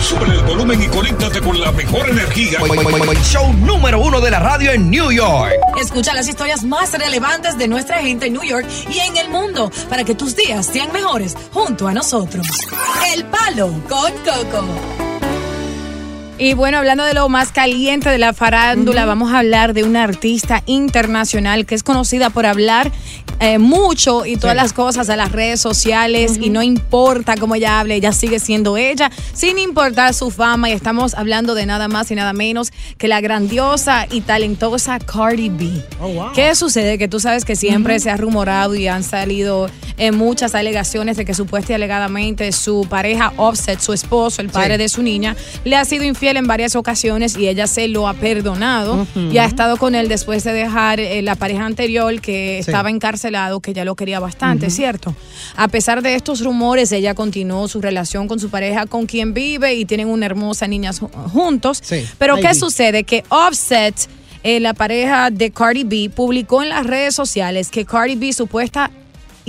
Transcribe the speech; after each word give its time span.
Sube 0.00 0.26
el 0.26 0.42
volumen 0.42 0.82
y 0.82 0.86
conéctate 0.86 1.40
con 1.40 1.60
la 1.60 1.72
mejor 1.72 2.08
energía. 2.08 2.58
Show 3.22 3.52
número 3.54 4.00
uno 4.00 4.20
de 4.20 4.30
la 4.30 4.38
radio 4.38 4.72
en 4.72 4.90
New 4.90 5.10
York. 5.10 5.52
Escucha 5.80 6.14
las 6.14 6.28
historias 6.28 6.64
más 6.64 6.92
relevantes 6.92 7.58
de 7.58 7.68
nuestra 7.68 7.98
gente 7.98 8.26
en 8.26 8.34
New 8.34 8.44
York 8.44 8.66
y 8.90 8.98
en 9.00 9.16
el 9.16 9.28
mundo 9.28 9.70
para 9.88 10.04
que 10.04 10.14
tus 10.14 10.36
días 10.36 10.66
sean 10.66 10.92
mejores 10.92 11.36
junto 11.52 11.88
a 11.88 11.92
nosotros. 11.92 12.46
El 13.14 13.24
Palo 13.24 13.68
con 13.88 14.12
Coco. 14.24 14.64
Y 16.38 16.54
bueno, 16.54 16.78
hablando 16.78 17.02
de 17.04 17.14
lo 17.14 17.28
más 17.28 17.50
caliente 17.50 18.08
de 18.08 18.18
la 18.18 18.32
farándula, 18.32 19.04
vamos 19.04 19.32
a 19.32 19.40
hablar 19.40 19.74
de 19.74 19.82
una 19.82 20.04
artista 20.04 20.62
internacional 20.66 21.66
que 21.66 21.74
es 21.74 21.82
conocida 21.82 22.30
por 22.30 22.46
hablar 22.46 22.92
eh, 23.40 23.58
mucho 23.58 24.24
y 24.24 24.36
todas 24.36 24.56
las 24.56 24.72
cosas 24.72 25.10
a 25.10 25.16
las 25.16 25.32
redes 25.32 25.60
sociales 25.60 26.38
y 26.40 26.50
no 26.50 26.62
importa 26.62 27.36
cómo 27.36 27.54
ella 27.54 27.80
hable, 27.80 27.94
ella 27.94 28.12
sigue 28.12 28.40
siendo 28.40 28.76
ella, 28.76 29.10
sin 29.34 29.58
importar 29.58 30.14
su 30.14 30.30
fama. 30.30 30.70
Y 30.70 30.72
estamos 30.72 31.14
hablando 31.14 31.54
de 31.54 31.66
nada 31.66 31.88
más 31.88 32.10
y 32.10 32.14
nada 32.14 32.32
menos 32.32 32.72
que 32.96 33.08
la 33.08 33.20
grandiosa 33.20 34.06
y 34.10 34.22
talentosa 34.22 34.98
Cardi 34.98 35.50
B. 35.50 35.84
¿Qué 36.34 36.54
sucede? 36.54 36.98
Que 36.98 37.08
tú 37.08 37.20
sabes 37.20 37.44
que 37.44 37.56
siempre 37.56 38.00
se 38.00 38.10
ha 38.10 38.16
rumorado 38.16 38.74
y 38.74 38.88
han 38.88 39.04
salido 39.04 39.68
eh, 39.98 40.12
muchas 40.12 40.54
alegaciones 40.54 41.16
de 41.16 41.24
que 41.24 41.34
supuestamente 41.34 41.68
y 41.68 41.74
alegadamente 41.74 42.52
su 42.52 42.86
pareja 42.88 43.32
Offset, 43.36 43.80
su 43.80 43.92
esposo, 43.92 44.40
el 44.40 44.48
padre 44.48 44.78
de 44.78 44.88
su 44.88 45.02
niña, 45.02 45.36
le 45.64 45.76
ha 45.76 45.84
sido 45.84 46.04
infiel 46.04 46.36
en 46.36 46.46
varias 46.46 46.76
ocasiones 46.76 47.36
y 47.36 47.48
ella 47.48 47.66
se 47.66 47.88
lo 47.88 48.08
ha 48.08 48.14
perdonado 48.14 49.06
y 49.14 49.38
ha 49.38 49.44
estado 49.44 49.76
con 49.76 49.94
él 49.94 50.08
después 50.08 50.44
de 50.44 50.52
dejar 50.52 51.00
eh, 51.00 51.20
la 51.22 51.34
pareja 51.34 51.66
anterior 51.66 52.20
que 52.20 52.58
estaba 52.58 52.90
encarcelado, 53.28 53.60
que 53.60 53.72
ya 53.72 53.84
lo 53.84 53.94
quería 53.94 54.20
bastante, 54.20 54.70
¿cierto? 54.70 55.14
A 55.56 55.68
pesar 55.68 56.02
de 56.02 56.14
estos 56.14 56.40
rumores, 56.42 56.90
ella 56.92 57.14
continuó 57.14 57.68
su 57.68 57.80
relación 57.80 58.26
con 58.28 58.38
su 58.40 58.48
pareja 58.48 58.86
con 58.86 59.06
quien 59.06 59.34
vive 59.34 59.74
y 59.74 59.84
tienen 59.84 60.08
una 60.08 60.26
hermosa 60.26 60.66
niña 60.66 60.92
ju- 60.92 61.10
juntos. 61.30 61.82
Pero 62.18 62.36
¿qué 62.36 62.54
sucede? 62.54 63.04
Que 63.04 63.24
Offset, 63.28 63.94
eh, 64.42 64.60
la 64.60 64.72
pareja 64.74 65.30
de 65.30 65.50
Cardi 65.50 65.84
B, 65.84 66.10
publicó 66.14 66.62
en 66.62 66.70
las 66.70 66.86
redes 66.86 67.14
sociales 67.14 67.70
que 67.70 67.84
Cardi 67.84 68.14
B 68.16 68.32
supuesta 68.32 68.90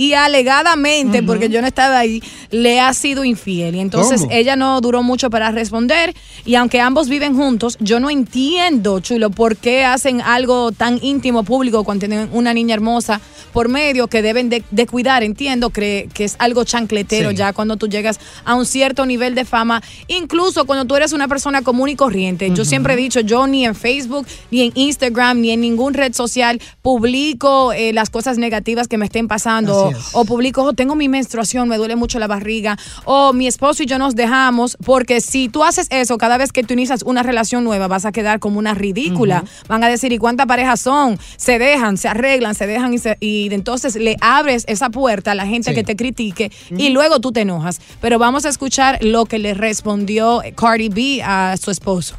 y 0.00 0.14
alegadamente, 0.14 1.22
porque 1.22 1.50
yo 1.50 1.60
no 1.60 1.66
estaba 1.66 1.98
ahí, 1.98 2.22
le 2.50 2.80
ha 2.80 2.94
sido 2.94 3.22
infiel. 3.22 3.74
Y 3.74 3.80
entonces 3.80 4.22
¿Cómo? 4.22 4.32
ella 4.32 4.56
no 4.56 4.80
duró 4.80 5.02
mucho 5.02 5.28
para 5.28 5.50
responder. 5.50 6.14
Y 6.46 6.54
aunque 6.54 6.80
ambos 6.80 7.10
viven 7.10 7.36
juntos, 7.36 7.76
yo 7.80 8.00
no 8.00 8.08
entiendo, 8.08 9.00
chulo, 9.00 9.28
por 9.28 9.56
qué 9.58 9.84
hacen 9.84 10.22
algo 10.22 10.72
tan 10.72 10.98
íntimo 11.02 11.42
público 11.42 11.84
cuando 11.84 12.06
tienen 12.06 12.30
una 12.32 12.54
niña 12.54 12.74
hermosa 12.74 13.20
por 13.52 13.68
medio 13.68 14.06
que 14.08 14.22
deben 14.22 14.48
de, 14.48 14.64
de 14.70 14.86
cuidar. 14.86 15.22
Entiendo 15.22 15.68
que, 15.68 16.08
que 16.14 16.24
es 16.24 16.36
algo 16.38 16.64
chancletero 16.64 17.30
Sí. 17.30 17.36
ya 17.36 17.52
cuando 17.52 17.76
tú 17.76 17.86
llegas 17.86 18.18
a 18.46 18.54
un 18.54 18.64
cierto 18.64 19.04
nivel 19.04 19.34
de 19.34 19.44
fama, 19.44 19.82
incluso 20.08 20.64
cuando 20.64 20.86
tú 20.86 20.96
eres 20.96 21.12
una 21.12 21.28
persona 21.28 21.60
común 21.60 21.90
y 21.90 21.96
corriente. 21.96 22.50
Yo 22.54 22.64
siempre 22.64 22.94
he 22.94 22.96
dicho, 22.96 23.20
yo 23.20 23.46
ni 23.46 23.66
en 23.66 23.74
Facebook, 23.74 24.26
ni 24.50 24.62
en 24.62 24.72
Instagram, 24.74 25.40
ni 25.42 25.50
en 25.50 25.60
ningún 25.60 25.92
red 25.92 26.14
social 26.14 26.58
publico 26.80 27.72
eh, 27.74 27.92
las 27.92 28.08
cosas 28.08 28.38
negativas 28.38 28.88
que 28.88 28.96
me 28.96 29.04
estén 29.04 29.28
pasando. 29.28 29.89
O 30.12 30.24
publico, 30.24 30.62
"Oh, 30.62 30.72
tengo 30.72 30.94
mi 30.94 31.08
menstruación, 31.08 31.68
me 31.68 31.76
duele 31.76 31.96
mucho 31.96 32.18
la 32.18 32.26
barriga. 32.26 32.76
O 33.04 33.32
mi 33.32 33.46
esposo 33.46 33.82
y 33.82 33.86
yo 33.86 33.98
nos 33.98 34.14
dejamos. 34.14 34.76
Porque 34.84 35.20
si 35.20 35.48
tú 35.48 35.64
haces 35.64 35.86
eso 35.90 36.18
cada 36.18 36.36
vez 36.38 36.52
que 36.52 36.62
tú 36.62 36.74
inicias 36.74 37.02
una 37.02 37.22
relación 37.22 37.64
nueva, 37.64 37.88
vas 37.88 38.04
a 38.04 38.12
quedar 38.12 38.38
como 38.40 38.58
una 38.58 38.74
ridícula. 38.74 39.44
Van 39.68 39.82
a 39.84 39.88
decir, 39.88 40.12
¿y 40.12 40.18
cuántas 40.18 40.46
parejas 40.46 40.80
son? 40.80 41.18
Se 41.36 41.58
dejan, 41.58 41.96
se 41.96 42.08
arreglan, 42.08 42.54
se 42.54 42.66
dejan 42.66 42.94
y, 42.94 42.98
se- 42.98 43.16
y 43.20 43.52
entonces 43.52 43.96
le 43.96 44.16
abres 44.20 44.64
esa 44.68 44.90
puerta 44.90 45.32
a 45.32 45.34
la 45.34 45.46
gente 45.46 45.70
Sí. 45.70 45.74
que 45.74 45.84
te 45.84 45.96
critique 45.96 46.50
y 46.70 46.90
luego 46.90 47.20
tú 47.20 47.32
te 47.32 47.40
enojas. 47.42 47.80
Pero 48.00 48.18
vamos 48.18 48.44
a 48.46 48.48
escuchar 48.48 48.98
lo 49.02 49.24
que 49.26 49.38
le 49.38 49.54
respondió 49.54 50.42
Cardi 50.56 50.88
B 50.88 51.22
a 51.24 51.56
su 51.60 51.70
esposo. 51.70 52.16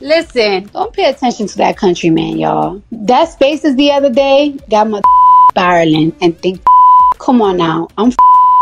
Listen, 0.00 0.66
don't 0.72 0.94
pay 0.94 1.04
attention 1.04 1.46
to 1.46 1.54
that 1.56 1.76
country 1.76 2.10
man, 2.10 2.38
y'all. 2.38 2.80
That 2.90 3.32
spaces 3.32 3.76
the 3.76 3.90
other 3.92 4.10
day 4.10 4.54
got 4.70 4.86
my 4.88 5.00
spiraling 5.50 6.14
and 6.20 6.38
think, 6.38 6.62
come 7.18 7.42
on 7.42 7.56
now, 7.56 7.88
I'm 7.98 8.12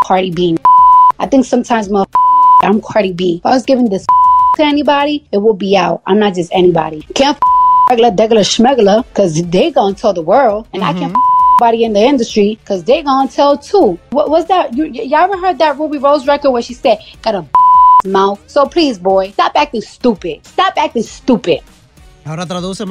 Cardi 0.04 0.30
B. 0.30 0.56
I 1.18 1.26
think 1.26 1.44
sometimes 1.44 1.90
my 1.90 2.04
I'm 2.62 2.80
Cardi 2.80 3.12
B. 3.12 3.36
If 3.38 3.46
I 3.46 3.50
was 3.50 3.64
giving 3.64 3.88
this 3.88 4.06
to 4.56 4.64
anybody, 4.64 5.26
it 5.30 5.38
would 5.38 5.58
be 5.58 5.76
out. 5.76 6.02
I'm 6.06 6.18
not 6.18 6.34
just 6.34 6.50
anybody. 6.52 7.02
Can't 7.14 7.38
regular, 7.90 8.10
degular, 8.10 8.44
schmegler, 8.44 9.04
because 9.08 9.42
they 9.44 9.70
gonna 9.70 9.94
tell 9.94 10.12
the 10.12 10.22
world, 10.22 10.66
and 10.72 10.82
I 10.82 10.92
can't 10.92 11.12
mm-hmm. 11.12 11.62
anybody 11.62 11.84
in 11.84 11.92
the 11.92 12.00
industry 12.00 12.58
because 12.60 12.84
they 12.84 13.02
gonna 13.02 13.30
tell 13.30 13.56
too. 13.58 13.98
What 14.10 14.30
was 14.30 14.46
that? 14.46 14.74
You, 14.74 14.84
y- 14.84 15.02
y'all 15.02 15.30
ever 15.30 15.36
heard 15.36 15.58
that 15.58 15.78
Ruby 15.78 15.98
Rose 15.98 16.26
record 16.26 16.50
where 16.52 16.62
she 16.62 16.74
said, 16.74 16.98
got 17.22 17.34
a 17.34 17.46
mouth? 18.08 18.42
So 18.50 18.66
please, 18.66 18.98
boy, 18.98 19.30
stop 19.32 19.52
acting 19.54 19.82
stupid. 19.82 20.46
Stop 20.46 20.74
acting 20.76 21.02
stupid. 21.02 21.60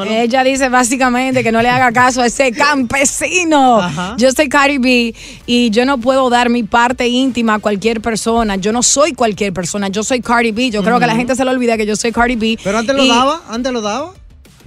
Ahora. 0.07 0.21
Ella 0.23 0.43
dice 0.43 0.69
básicamente 0.69 1.43
que 1.43 1.51
no 1.51 1.61
le 1.61 1.69
haga 1.69 1.91
caso 1.91 2.21
a 2.21 2.25
ese 2.25 2.51
campesino. 2.97 3.79
Ajá. 3.81 4.15
Yo 4.17 4.31
soy 4.31 4.49
Cardi 4.49 4.77
B 4.77 5.15
y 5.45 5.69
yo 5.69 5.85
no 5.85 5.97
puedo 5.97 6.29
dar 6.29 6.49
mi 6.49 6.63
parte 6.63 7.07
íntima 7.07 7.55
a 7.55 7.59
cualquier 7.59 8.01
persona. 8.01 8.55
Yo 8.55 8.71
no 8.71 8.83
soy 8.83 9.13
cualquier 9.13 9.53
persona. 9.53 9.87
Yo 9.89 10.03
soy 10.03 10.21
Cardi 10.21 10.51
B. 10.51 10.69
Yo 10.69 10.83
creo 10.83 10.99
que 10.99 11.07
la 11.07 11.15
gente 11.15 11.35
se 11.35 11.43
le 11.45 11.51
olvida 11.51 11.77
que 11.77 11.85
yo 11.85 11.95
soy 11.95 12.11
Cardi 12.11 12.35
B. 12.35 12.59
Pero 12.63 12.77
antes 12.77 12.95
lo 12.95 13.05
daba, 13.05 13.41
antes 13.49 13.71
lo 13.71 13.81
daba. 13.81 14.13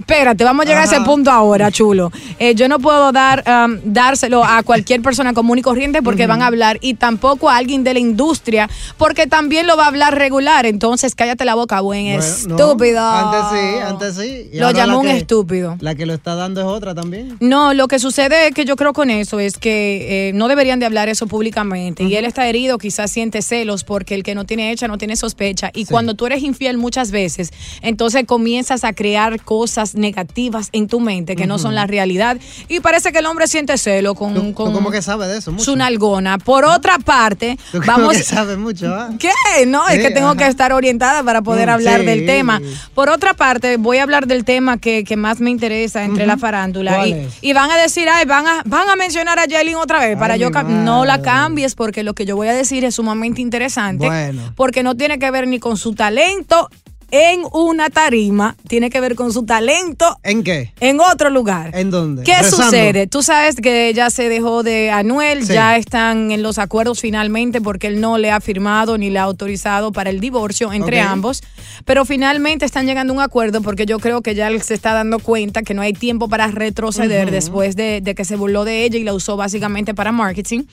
Espérate, 0.01 0.43
vamos 0.43 0.65
a 0.65 0.67
llegar 0.67 0.81
a 0.81 0.85
ese 0.85 0.99
punto 1.01 1.29
ahora, 1.31 1.71
chulo. 1.71 2.11
Eh, 2.39 2.55
yo 2.55 2.67
no 2.67 2.79
puedo 2.79 3.11
dar 3.11 3.43
um, 3.47 3.77
dárselo 3.85 4.43
a 4.43 4.63
cualquier 4.63 5.01
persona 5.01 5.33
común 5.33 5.59
y 5.59 5.61
corriente 5.61 6.01
porque 6.01 6.25
van 6.27 6.41
a 6.41 6.47
hablar 6.47 6.77
y 6.81 6.95
tampoco 6.95 7.49
a 7.49 7.57
alguien 7.57 7.83
de 7.83 7.93
la 7.93 7.99
industria 7.99 8.69
porque 8.97 9.27
también 9.27 9.67
lo 9.67 9.77
va 9.77 9.85
a 9.85 9.87
hablar 9.87 10.15
regular. 10.17 10.65
Entonces, 10.65 11.13
cállate 11.15 11.45
la 11.45 11.55
boca, 11.55 11.79
buen 11.81 12.05
Bueno, 12.05 12.17
no, 12.47 12.55
estúpido. 12.55 12.99
Antes 12.99 13.41
sí, 13.51 13.77
antes 13.87 14.15
sí. 14.15 14.49
Y 14.53 14.57
Lo 14.57 14.71
llamó 14.71 14.93
la 14.93 14.97
un 14.97 15.05
que- 15.05 15.17
estúpido. 15.17 15.77
La 15.79 15.93
que 15.95 16.05
lo 16.05 16.13
está 16.13 16.35
dando 16.35 16.61
es 16.61 16.67
otra 16.67 16.95
también. 16.95 17.37
No, 17.39 17.73
lo 17.75 17.87
que 17.87 17.99
sucede 17.99 18.47
es 18.47 18.53
que 18.55 18.65
yo 18.65 18.75
creo 18.75 18.93
con 18.93 19.09
eso 19.11 19.39
es 19.39 19.57
que 19.57 20.29
eh, 20.29 20.33
no 20.33 20.47
deberían 20.47 20.79
de 20.79 20.87
hablar 20.87 21.09
eso 21.09 21.27
públicamente. 21.27 22.03
Y 22.03 22.15
él 22.15 22.25
está 22.25 22.47
herido, 22.47 22.77
quizás 22.79 23.11
siente 23.11 23.41
celos 23.43 23.83
porque 23.83 24.15
el 24.15 24.23
que 24.23 24.33
no 24.35 24.45
tiene 24.45 24.71
hecha 24.71 24.87
no 24.87 24.97
tiene 24.97 25.15
sospecha. 25.15 25.69
Y 25.73 25.85
cuando 25.85 26.15
tú 26.15 26.25
eres 26.25 26.41
infiel 26.41 26.77
muchas 26.77 27.11
veces, 27.11 27.51
entonces 27.83 28.25
comienzas 28.25 28.83
a 28.83 28.93
crear 28.93 29.41
cosas 29.43 29.90
negativas 29.95 30.69
en 30.71 30.87
tu 30.87 30.99
mente 30.99 31.35
que 31.35 31.47
no 31.47 31.57
son 31.59 31.75
la 31.75 31.87
realidad. 31.87 32.37
Y 32.67 32.79
parece 32.79 33.11
que 33.11 33.19
el 33.19 33.25
hombre 33.25 33.47
siente 33.47 33.77
celo 33.77 34.15
con, 34.15 34.33
¿Tú, 34.33 34.53
con 34.53 34.69
tú 34.69 34.73
cómo 34.73 34.91
que 34.91 35.01
sabes 35.01 35.29
de 35.29 35.37
eso? 35.37 35.51
Mucho. 35.51 35.63
su 35.63 35.75
nalgona. 35.75 36.37
Por 36.37 36.65
otra 36.65 36.99
parte, 36.99 37.57
Tú 37.71 37.81
vamos... 37.85 38.17
que 38.17 38.23
sabes 38.23 38.57
mucho, 38.57 38.93
¿ah? 38.93 39.09
¿Qué? 39.19 39.31
No, 39.67 39.87
es 39.87 39.99
que 39.99 40.11
tengo 40.11 40.29
ajá. 40.29 40.37
que 40.37 40.47
estar 40.47 40.73
orientada 40.73 41.23
para 41.23 41.41
poder 41.41 41.67
Mm, 41.67 41.71
hablar 41.71 41.99
sí. 42.01 42.05
del 42.05 42.25
tema. 42.25 42.61
Por 42.93 43.09
otra 43.09 43.33
parte, 43.33 43.77
voy 43.77 43.97
a 43.97 44.03
hablar 44.03 44.27
del 44.27 44.43
tema 44.45 44.77
que, 44.77 45.03
que 45.03 45.15
más 45.15 45.39
me 45.39 45.49
interesa 45.49 46.03
entre 46.03 46.25
la 46.25 46.37
farándula. 46.37 46.95
¿Cuál 46.95 47.29
Y, 47.41 47.53
van 47.53 47.71
a 47.71 47.77
decir, 47.77 48.07
ay, 48.09 48.25
van 48.25 48.47
a, 48.47 48.61
van 48.65 48.89
a 48.89 48.95
mencionar 48.95 49.39
a 49.39 49.45
Yailin 49.45 49.75
otra 49.75 49.99
vez. 49.99 50.17
Para 50.17 50.33
Ay, 50.35 50.39
yo 50.39 50.49
No 50.49 51.05
la 51.05 51.21
cambies 51.21 51.75
porque 51.75 52.03
lo 52.03 52.13
que 52.13 52.25
yo 52.25 52.35
voy 52.35 52.47
a 52.47 52.53
decir 52.53 52.83
es 52.85 52.95
sumamente 52.95 53.41
interesante. 53.41 54.05
Bueno. 54.05 54.53
Porque 54.55 54.83
no 54.83 54.95
tiene 54.95 55.19
que 55.19 55.29
ver 55.31 55.47
ni 55.47 55.59
con 55.59 55.77
su 55.77 55.93
talento 55.93 56.69
en 57.11 57.41
una 57.53 57.89
tarima, 57.89 58.55
tiene 58.67 58.89
que 58.89 58.99
ver 59.01 59.15
con 59.15 59.31
su 59.33 59.43
talento 59.45 60.17
¿En 60.23 60.43
qué? 60.43 60.73
en 60.79 60.99
otro 60.99 61.29
lugar. 61.29 61.75
¿En 61.75 61.91
dónde? 61.91 62.23
¿Qué 62.23 62.37
Rezando. 62.37 62.63
sucede? 62.65 63.07
Tú 63.07 63.21
sabes 63.21 63.57
que 63.57 63.93
ya 63.93 64.09
se 64.09 64.29
dejó 64.29 64.63
de 64.63 64.89
Anuel, 64.91 65.45
Sí. 65.45 65.53
ya 65.53 65.75
están 65.77 66.31
en 66.31 66.41
los 66.41 66.57
acuerdos 66.57 67.01
finalmente 67.01 67.59
porque 67.61 67.87
él 67.87 67.99
no 68.01 68.17
le 68.17 68.31
ha 68.31 68.39
firmado 68.39 68.97
ni 68.97 69.09
le 69.09 69.19
ha 69.19 69.23
autorizado 69.23 69.91
para 69.91 70.09
el 70.09 70.19
divorcio 70.19 70.71
entre 70.73 71.01
ambos, 71.01 71.43
pero 71.85 72.05
finalmente 72.05 72.65
están 72.65 72.85
llegando 72.85 73.13
a 73.13 73.15
un 73.17 73.21
acuerdo 73.21 73.61
porque 73.61 73.85
yo 73.85 73.99
creo 73.99 74.21
que 74.21 74.33
ya 74.35 74.47
él 74.47 74.61
se 74.61 74.73
está 74.73 74.93
dando 74.93 75.19
cuenta 75.19 75.63
que 75.63 75.73
no 75.73 75.81
hay 75.81 75.93
tiempo 75.93 76.29
para 76.29 76.47
retroceder 76.47 77.29
después 77.31 77.75
de, 77.75 78.01
de 78.01 78.15
que 78.15 78.25
se 78.25 78.35
burló 78.37 78.63
de 78.65 78.85
ella 78.85 78.97
y 78.97 79.03
la 79.03 79.13
usó 79.13 79.35
básicamente 79.37 79.93
para 79.93 80.11
marketing 80.11 80.63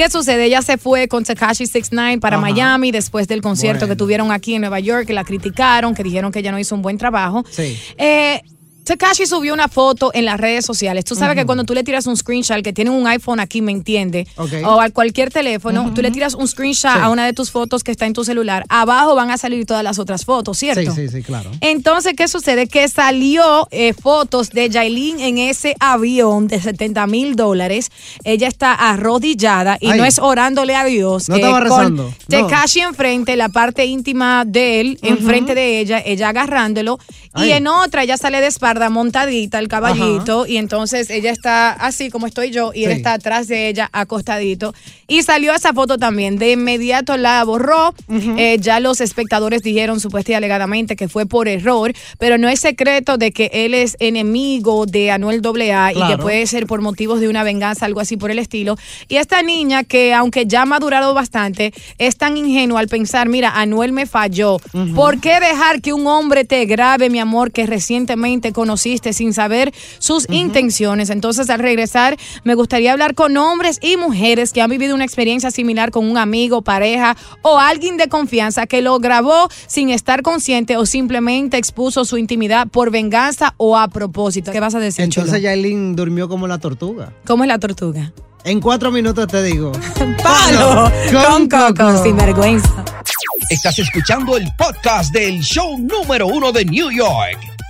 ¿Qué 0.00 0.08
sucede? 0.08 0.46
Ella 0.46 0.62
se 0.62 0.78
fue 0.78 1.08
con 1.08 1.24
Takashi 1.24 1.66
69 1.66 2.20
para 2.20 2.38
Ajá. 2.38 2.46
Miami 2.46 2.90
después 2.90 3.28
del 3.28 3.42
concierto 3.42 3.80
Bueno. 3.80 3.92
que 3.92 3.98
tuvieron 3.98 4.32
aquí 4.32 4.54
en 4.54 4.62
Nueva 4.62 4.80
York, 4.80 5.06
que 5.06 5.12
la 5.12 5.24
criticaron, 5.24 5.94
que 5.94 6.02
dijeron 6.02 6.32
que 6.32 6.38
ella 6.38 6.50
no 6.52 6.58
hizo 6.58 6.74
un 6.74 6.80
buen 6.80 6.96
trabajo. 6.96 7.44
Sí. 7.50 7.78
Eh, 7.98 8.40
Takashi 8.90 9.24
subió 9.24 9.54
una 9.54 9.68
foto 9.68 10.10
en 10.14 10.24
las 10.24 10.40
redes 10.40 10.66
sociales. 10.66 11.04
Tú 11.04 11.14
sabes 11.14 11.36
que 11.36 11.46
cuando 11.46 11.62
tú 11.62 11.74
le 11.74 11.84
tiras 11.84 12.08
un 12.08 12.16
screenshot, 12.16 12.56
al 12.56 12.64
que 12.64 12.72
tiene 12.72 12.90
un 12.90 13.06
iPhone 13.06 13.38
aquí, 13.38 13.62
¿me 13.62 13.70
entiende? 13.70 14.26
O 14.64 14.80
a 14.80 14.90
cualquier 14.90 15.30
teléfono, 15.30 15.92
tú 15.94 16.02
le 16.02 16.10
tiras 16.10 16.34
un 16.34 16.48
screenshot 16.48 16.90
a 16.90 17.08
una 17.08 17.24
de 17.24 17.32
tus 17.32 17.52
fotos 17.52 17.84
que 17.84 17.92
está 17.92 18.06
en 18.06 18.14
tu 18.14 18.24
celular. 18.24 18.64
Abajo 18.68 19.14
van 19.14 19.30
a 19.30 19.38
salir 19.38 19.64
todas 19.64 19.84
las 19.84 20.00
otras 20.00 20.24
fotos, 20.24 20.58
¿cierto? 20.58 20.92
Sí, 20.92 21.02
sí, 21.02 21.08
sí, 21.08 21.22
claro. 21.22 21.52
Entonces, 21.60 22.14
¿qué 22.16 22.26
sucede? 22.26 22.66
Que 22.66 22.88
salió 22.88 23.68
eh, 23.70 23.92
fotos 23.92 24.50
de 24.50 24.68
Yailin 24.68 25.20
en 25.20 25.38
ese 25.38 25.76
avión 25.78 26.48
de 26.48 26.60
70 26.60 27.06
mil 27.06 27.36
dólares. 27.36 27.92
Ella 28.24 28.48
está 28.48 28.74
arrodillada 28.74 29.78
y 29.80 29.92
Ay. 29.92 29.98
no 29.98 30.04
es 30.04 30.18
orándole 30.18 30.74
a 30.74 30.84
Dios. 30.84 31.28
No 31.28 31.36
estaba 31.36 31.60
con 31.60 31.62
rezando, 31.62 32.04
no. 32.06 32.14
Tekashi 32.26 32.80
enfrente, 32.80 33.36
la 33.36 33.50
parte 33.50 33.84
íntima 33.84 34.44
de 34.44 34.80
él, 34.80 34.98
enfrente 35.02 35.54
de 35.54 35.78
ella, 35.78 36.02
ella 36.04 36.30
agarrándolo. 36.30 36.98
Y 37.36 37.50
en 37.50 37.68
otra, 37.68 38.02
ella 38.02 38.16
sale 38.16 38.40
de 38.40 38.48
espalda 38.48 38.79
montadita, 38.88 39.58
el 39.58 39.68
caballito. 39.68 40.46
Y 40.46 40.56
entonces 40.56 41.10
ella 41.10 41.32
está 41.32 41.72
así 41.72 42.08
como 42.08 42.26
estoy 42.26 42.50
yo 42.52 42.70
y 42.72 42.84
él 42.84 42.92
Sí. 42.92 42.96
está 42.98 43.14
atrás 43.14 43.48
de 43.48 43.68
ella, 43.68 43.90
acostadito. 43.92 44.72
Y 45.08 45.22
salió 45.22 45.52
esa 45.52 45.72
foto 45.72 45.98
también. 45.98 46.38
De 46.38 46.52
inmediato 46.52 47.16
la 47.16 47.42
borró. 47.44 47.94
Eh, 48.08 48.58
ya 48.60 48.78
los 48.80 49.00
espectadores 49.00 49.62
dijeron 49.62 49.98
supuestamente 49.98 50.20
alegadamente 50.36 50.96
que 50.96 51.08
fue 51.08 51.24
por 51.26 51.48
error, 51.48 51.92
pero 52.18 52.36
no 52.38 52.48
es 52.48 52.60
secreto 52.60 53.16
de 53.16 53.32
que 53.32 53.50
él 53.52 53.72
es 53.74 53.96
enemigo 54.00 54.84
de 54.86 55.10
Anuel 55.10 55.40
AA 55.44 55.92
y 55.92 55.94
que 55.94 56.00
Claro. 56.00 56.22
puede 56.22 56.46
ser 56.46 56.66
por 56.66 56.80
motivos 56.82 57.20
de 57.20 57.28
una 57.28 57.42
venganza, 57.42 57.86
algo 57.86 58.00
así 58.00 58.16
por 58.16 58.30
el 58.30 58.38
estilo. 58.38 58.76
Y 59.08 59.16
esta 59.16 59.42
niña 59.42 59.82
que 59.82 60.12
aunque 60.14 60.44
ya 60.46 60.62
ha 60.62 60.66
madurado 60.66 61.14
bastante, 61.14 61.72
es 61.98 62.16
tan 62.16 62.36
ingenua 62.36 62.80
al 62.80 62.88
pensar, 62.88 63.28
mira, 63.28 63.50
Anuel 63.58 63.92
me 63.92 64.06
falló. 64.06 64.58
¿Por 64.94 65.20
qué 65.20 65.40
dejar 65.40 65.80
que 65.80 65.92
un 65.94 66.06
hombre 66.06 66.44
te 66.44 66.64
grabe, 66.66 67.08
mi 67.10 67.18
amor, 67.18 67.50
que 67.50 67.66
recientemente 67.66 68.52
conociste 68.70 69.12
sin 69.12 69.34
saber 69.34 69.72
sus 69.98 70.28
intenciones? 70.30 71.10
Entonces, 71.10 71.50
al 71.50 71.58
regresar, 71.58 72.16
me 72.44 72.54
gustaría 72.54 72.92
hablar 72.92 73.16
con 73.16 73.36
hombres 73.36 73.80
y 73.82 73.96
mujeres 73.96 74.52
que 74.52 74.62
han 74.62 74.70
vivido 74.70 74.94
una 74.94 75.04
experiencia 75.04 75.50
similar 75.50 75.90
con 75.90 76.08
un 76.08 76.16
amigo, 76.16 76.62
pareja 76.62 77.16
o 77.42 77.58
alguien 77.58 77.96
de 77.96 78.08
confianza 78.08 78.66
que 78.66 78.80
lo 78.80 79.00
grabó 79.00 79.48
sin 79.66 79.90
estar 79.90 80.22
consciente 80.22 80.76
o 80.76 80.86
simplemente 80.86 81.56
expuso 81.56 82.04
su 82.04 82.16
intimidad 82.16 82.68
por 82.68 82.92
venganza 82.92 83.54
o 83.56 83.76
a 83.76 83.88
propósito. 83.88 84.52
¿Qué 84.52 84.60
vas 84.60 84.76
a 84.76 84.78
decir, 84.78 85.04
Entonces? 85.04 85.42
Yailin 85.42 85.96
durmió 85.96 86.28
como 86.28 86.46
la 86.46 86.58
tortuga. 86.58 87.12
¿Cómo 87.26 87.42
es 87.42 87.48
la 87.48 87.58
tortuga? 87.58 88.12
En 88.44 88.60
cuatro 88.60 88.92
minutos 88.92 89.26
te 89.26 89.42
digo. 89.42 89.72
Palo 90.22 90.92
con 91.10 91.48
coco, 91.48 92.02
sin 92.04 92.16
vergüenza. 92.16 92.84
Estás 93.50 93.80
escuchando 93.80 94.36
el 94.36 94.46
podcast 94.56 95.12
del 95.12 95.40
show 95.40 95.76
número 95.76 96.28
uno 96.28 96.52
de 96.52 96.64
New 96.64 96.90
York, 96.92 97.36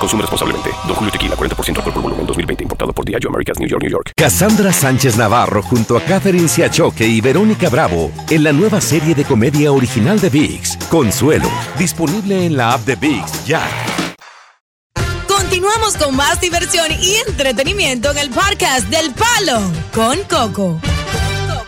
Consume 0.00 0.22
responsablemente. 0.22 0.70
Don 0.86 0.96
Julio 0.96 1.12
Tequila, 1.12 1.36
40% 1.36 1.76
alcohol 1.76 1.92
por 1.92 2.02
volumen, 2.02 2.26
2020. 2.26 2.62
Importado 2.64 2.92
por 2.92 3.04
Diageo 3.04 3.28
Americas, 3.28 3.58
New 3.58 3.68
York, 3.68 3.82
New 3.82 3.90
York. 3.90 4.12
Cassandra 4.16 4.72
Sánchez 4.72 5.16
Navarro 5.18 5.62
junto 5.62 5.96
a 5.96 6.00
Catherine 6.00 6.48
Siachoque 6.48 7.06
y 7.06 7.20
Verónica 7.20 7.68
Bravo 7.68 8.10
en 8.30 8.42
la 8.42 8.52
nueva 8.52 8.80
serie 8.80 9.14
de 9.14 9.24
comedia 9.24 9.72
original 9.72 10.18
de 10.18 10.30
VIX, 10.30 10.78
Consuelo, 10.88 11.50
disponible 11.78 12.46
en 12.46 12.56
la 12.56 12.72
app 12.72 12.80
de 12.86 12.96
VIX 12.96 13.44
ya. 13.44 13.62
Continuamos 15.28 15.96
con 15.96 16.16
más 16.16 16.40
diversión 16.40 16.86
y 16.92 17.16
entretenimiento 17.28 18.10
en 18.10 18.18
el 18.18 18.30
podcast 18.30 18.88
del 18.88 19.12
Palo 19.12 19.60
con 19.92 20.18
Coco. 20.28 20.80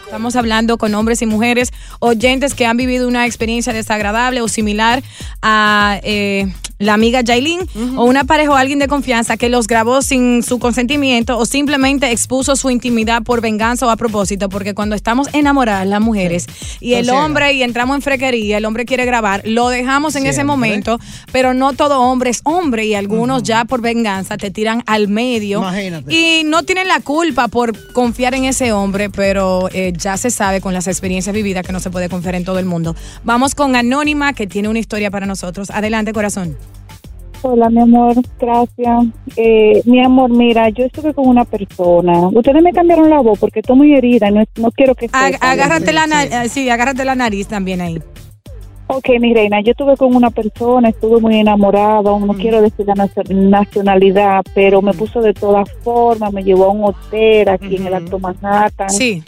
Estamos 0.04 0.36
hablando 0.36 0.78
con 0.78 0.94
hombres 0.94 1.22
y 1.22 1.26
mujeres 1.26 1.72
oyentes 1.98 2.54
que 2.54 2.66
han 2.66 2.76
vivido 2.76 3.08
una 3.08 3.26
experiencia 3.26 3.72
desagradable 3.72 4.40
o 4.40 4.48
similar 4.48 5.02
a 5.40 6.00
eh, 6.02 6.52
la 6.82 6.94
amiga 6.94 7.22
Jailin 7.24 7.60
o 7.96 8.04
una 8.04 8.24
pareja 8.24 8.50
o 8.50 8.54
alguien 8.54 8.78
de 8.78 8.88
confianza 8.88 9.36
que 9.36 9.48
los 9.48 9.66
grabó 9.66 10.02
sin 10.02 10.42
su 10.42 10.58
consentimiento 10.58 11.38
o 11.38 11.46
simplemente 11.46 12.10
expuso 12.10 12.56
su 12.56 12.70
intimidad 12.70 13.22
por 13.22 13.40
venganza 13.40 13.86
o 13.86 13.90
a 13.90 13.96
propósito, 13.96 14.48
porque 14.48 14.74
cuando 14.74 14.94
estamos 14.94 15.28
enamoradas 15.32 15.86
las 15.86 16.00
mujeres 16.00 16.46
y 16.80 16.94
el 16.94 17.10
hombre 17.10 17.52
y 17.52 17.62
entramos 17.62 17.96
en 17.96 18.02
frequería, 18.02 18.58
el 18.58 18.64
hombre 18.64 18.84
quiere 18.84 19.04
grabar, 19.04 19.42
lo 19.44 19.68
dejamos 19.68 20.16
en 20.16 20.26
ese 20.26 20.44
momento, 20.44 20.98
pero 21.30 21.54
no 21.54 21.72
todo 21.72 22.00
hombre 22.00 22.30
es 22.30 22.40
hombre 22.44 22.86
y 22.86 22.94
algunos 22.94 23.42
ya 23.42 23.64
por 23.64 23.80
venganza 23.80 24.36
te 24.36 24.50
tiran 24.50 24.82
al 24.86 25.08
medio 25.08 25.58
Imagínate. 25.58 26.14
y 26.14 26.44
no 26.44 26.62
tienen 26.62 26.88
la 26.88 27.00
culpa 27.00 27.48
por 27.48 27.92
confiar 27.92 28.34
en 28.34 28.44
ese 28.44 28.72
hombre, 28.72 29.10
pero 29.10 29.68
eh, 29.72 29.92
ya 29.96 30.16
se 30.16 30.30
sabe 30.30 30.60
con 30.60 30.74
las 30.74 30.86
experiencias 30.86 31.34
vividas 31.34 31.64
que 31.64 31.72
no 31.72 31.80
se 31.80 31.90
puede 31.90 32.08
confiar 32.08 32.34
en 32.34 32.44
todo 32.44 32.58
el 32.58 32.64
mundo. 32.64 32.94
Vamos 33.24 33.54
con 33.54 33.76
Anónima 33.76 34.32
que 34.32 34.46
tiene 34.46 34.68
una 34.68 34.78
historia 34.78 35.10
para 35.10 35.26
nosotros. 35.26 35.70
Adelante, 35.70 36.12
corazón. 36.12 36.56
Hola, 37.44 37.68
mi 37.70 37.80
amor, 37.80 38.14
gracias. 38.38 39.04
Eh, 39.36 39.82
mi 39.84 40.00
amor, 40.00 40.30
mira, 40.30 40.68
yo 40.68 40.84
estuve 40.84 41.12
con 41.12 41.26
una 41.26 41.44
persona. 41.44 42.28
Ustedes 42.28 42.62
me 42.62 42.72
cambiaron 42.72 43.10
la 43.10 43.20
voz 43.20 43.38
porque 43.38 43.60
estoy 43.60 43.76
muy 43.76 43.94
herida. 43.94 44.30
No, 44.30 44.44
no 44.56 44.70
quiero 44.70 44.94
que 44.94 45.08
Ag- 45.10 45.38
agárrate 45.40 45.92
la 45.92 46.04
sí. 46.04 46.10
na- 46.10 46.24
eh, 46.44 46.48
sí, 46.48 46.70
agárrate 46.70 47.04
la 47.04 47.16
nariz 47.16 47.48
también 47.48 47.80
ahí. 47.80 48.00
Ok, 48.86 49.08
mi 49.20 49.32
reina, 49.32 49.60
yo 49.62 49.70
estuve 49.72 49.96
con 49.96 50.14
una 50.14 50.30
persona, 50.30 50.90
estuve 50.90 51.18
muy 51.20 51.36
enamorada, 51.38 52.02
no 52.02 52.34
quiero 52.34 52.60
decir 52.60 52.86
la 52.86 52.94
nacio- 52.94 53.22
nacionalidad, 53.34 54.42
pero 54.54 54.82
me 54.82 54.92
puso 54.92 55.20
de 55.22 55.32
todas 55.32 55.68
formas, 55.82 56.30
me 56.32 56.44
llevó 56.44 56.64
a 56.66 56.70
un 56.72 56.84
hotel 56.84 57.48
aquí 57.48 57.76
en 57.76 57.86
el 57.86 57.94
Alto 57.94 58.18
Manhattan. 58.18 58.90
Sí. 58.90 59.22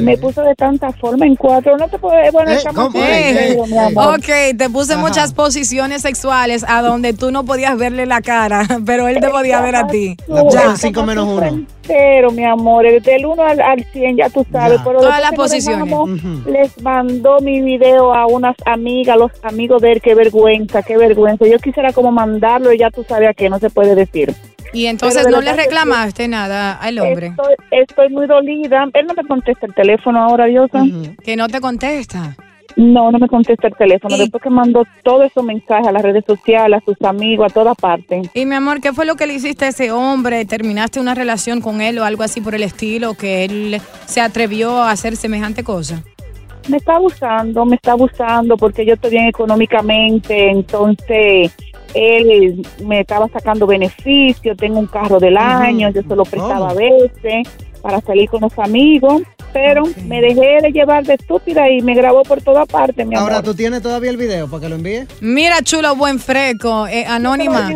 Me 0.00 0.16
puso 0.18 0.42
de 0.42 0.54
tanta 0.54 0.90
forma 0.92 1.26
en 1.26 1.36
cuatro, 1.36 1.76
no 1.76 1.88
te 1.88 1.98
puedo... 1.98 2.14
Bueno, 2.32 2.50
Eh, 2.50 2.54
estamos 2.56 2.94
Eh, 2.94 3.34
serio, 3.34 3.66
mi 3.66 3.76
amor. 3.78 4.18
Ok, 4.18 4.56
te 4.56 4.70
puse 4.70 4.94
Ajá. 4.94 5.02
muchas 5.02 5.32
posiciones 5.34 6.02
sexuales 6.02 6.64
a 6.68 6.82
donde 6.82 7.12
tú 7.12 7.30
no 7.30 7.44
podías 7.44 7.76
verle 7.76 8.06
la 8.06 8.20
cara, 8.20 8.62
pero 8.86 9.08
él 9.08 9.20
te 9.20 9.28
podía 9.28 9.60
ver 9.60 9.76
a 9.76 9.86
ti. 9.86 10.16
Ya. 10.52 10.62
en 10.70 10.76
cinco 10.76 11.04
menos 11.04 11.26
uno. 11.28 11.66
Pero, 11.86 12.30
mi 12.30 12.44
amor, 12.44 12.86
el 12.86 13.02
del 13.02 13.26
1 13.26 13.42
al, 13.42 13.60
al 13.60 13.84
100, 13.92 14.16
ya 14.16 14.30
tú 14.30 14.46
sabes. 14.50 14.78
Ya. 14.78 14.84
Pero 14.84 15.00
Todas 15.00 15.20
las 15.20 15.32
posiciones. 15.32 15.84
dejamos. 15.84 16.10
Les 16.46 16.80
mandó 16.82 17.40
mi 17.40 17.60
video 17.60 18.14
a 18.14 18.26
unas 18.26 18.56
amigas, 18.64 19.18
los 19.18 19.30
amigos 19.42 19.82
de 19.82 19.92
él. 19.92 20.00
Qué 20.00 20.14
vergüenza, 20.14 20.82
qué 20.82 20.96
vergüenza. 20.96 21.46
Yo 21.46 21.58
quisiera 21.58 21.92
como 21.92 22.10
mandarlo 22.10 22.72
y 22.72 22.78
ya 22.78 22.90
tú 22.90 23.04
sabes 23.06 23.28
a 23.28 23.34
qué, 23.34 23.50
no 23.50 23.58
se 23.58 23.68
puede 23.68 23.94
decir. 23.94 24.34
Y 24.72 24.86
entonces 24.86 25.26
no 25.30 25.40
le 25.40 25.52
reclamaste 25.52 26.26
nada 26.28 26.72
al 26.74 26.98
hombre. 26.98 27.28
Estoy, 27.28 27.54
estoy 27.70 28.08
muy 28.10 28.26
dolida. 28.26 28.86
Él 28.94 29.06
no 29.06 29.14
me 29.14 29.24
contesta 29.24 29.66
el 29.66 29.74
teléfono 29.74 30.22
ahora, 30.22 30.46
Diosa. 30.46 30.82
Ujú. 30.82 31.14
Que 31.22 31.36
no 31.36 31.48
te 31.48 31.60
contesta. 31.60 32.36
No, 32.76 33.12
no 33.12 33.20
me 33.20 33.28
contesta 33.28 33.68
el 33.68 33.74
teléfono. 33.76 34.16
Y- 34.16 34.18
Después 34.18 34.42
que 34.42 34.50
mandó 34.50 34.82
todos 35.04 35.26
esos 35.26 35.44
mensajes 35.44 35.86
a 35.86 35.92
las 35.92 36.02
redes 36.02 36.24
sociales, 36.26 36.80
a 36.82 36.84
sus 36.84 37.00
amigos, 37.02 37.52
a 37.52 37.54
todas 37.54 37.76
partes. 37.76 38.28
Y 38.34 38.46
mi 38.46 38.54
amor, 38.56 38.80
¿qué 38.80 38.92
fue 38.92 39.06
lo 39.06 39.14
que 39.14 39.28
le 39.28 39.34
hiciste 39.34 39.66
a 39.66 39.68
ese 39.68 39.92
hombre? 39.92 40.44
¿Terminaste 40.44 40.98
una 40.98 41.14
relación 41.14 41.60
con 41.60 41.80
él 41.80 41.98
o 42.00 42.04
algo 42.04 42.24
así 42.24 42.40
por 42.40 42.56
el 42.56 42.64
estilo 42.64 43.14
que 43.14 43.44
él 43.44 43.80
se 44.06 44.20
atrevió 44.20 44.78
a 44.82 44.90
hacer 44.90 45.14
semejante 45.14 45.62
cosa? 45.62 46.02
Me 46.68 46.78
está 46.78 46.96
abusando, 46.96 47.64
me 47.64 47.76
está 47.76 47.92
abusando 47.92 48.56
porque 48.56 48.84
yo 48.84 48.94
estoy 48.94 49.10
bien 49.10 49.28
económicamente, 49.28 50.50
entonces 50.50 51.52
él 51.94 52.66
me 52.84 53.00
estaba 53.00 53.28
sacando 53.28 53.66
beneficios, 53.66 54.56
tengo 54.56 54.78
un 54.78 54.86
carro 54.86 55.18
del 55.18 55.36
año, 55.36 55.90
yo 55.90 56.02
se 56.02 56.16
lo 56.16 56.24
prestaba 56.24 56.68
¿Cómo? 56.68 56.70
a 56.70 56.74
veces 56.74 57.48
para 57.80 58.00
salir 58.00 58.28
con 58.30 58.40
los 58.40 58.58
amigos, 58.58 59.22
pero 59.54 59.84
me 60.06 60.20
dejé 60.20 60.58
de 60.62 60.72
llevar 60.72 61.04
de 61.04 61.14
estúpida 61.14 61.70
y 61.70 61.80
me 61.80 61.94
grabó 61.94 62.24
por 62.24 62.42
toda 62.42 62.66
parte, 62.66 63.04
mi 63.04 63.14
Ahora, 63.14 63.36
amor. 63.36 63.44
¿tú 63.44 63.54
tienes 63.54 63.80
todavía 63.82 64.10
el 64.10 64.16
video 64.16 64.48
para 64.50 64.62
que 64.62 64.68
lo 64.68 64.74
envíe? 64.74 65.06
Mira, 65.20 65.62
chulo, 65.62 65.94
buen 65.94 66.18
freco, 66.18 66.88
eh, 66.88 67.06
anónima. 67.06 67.70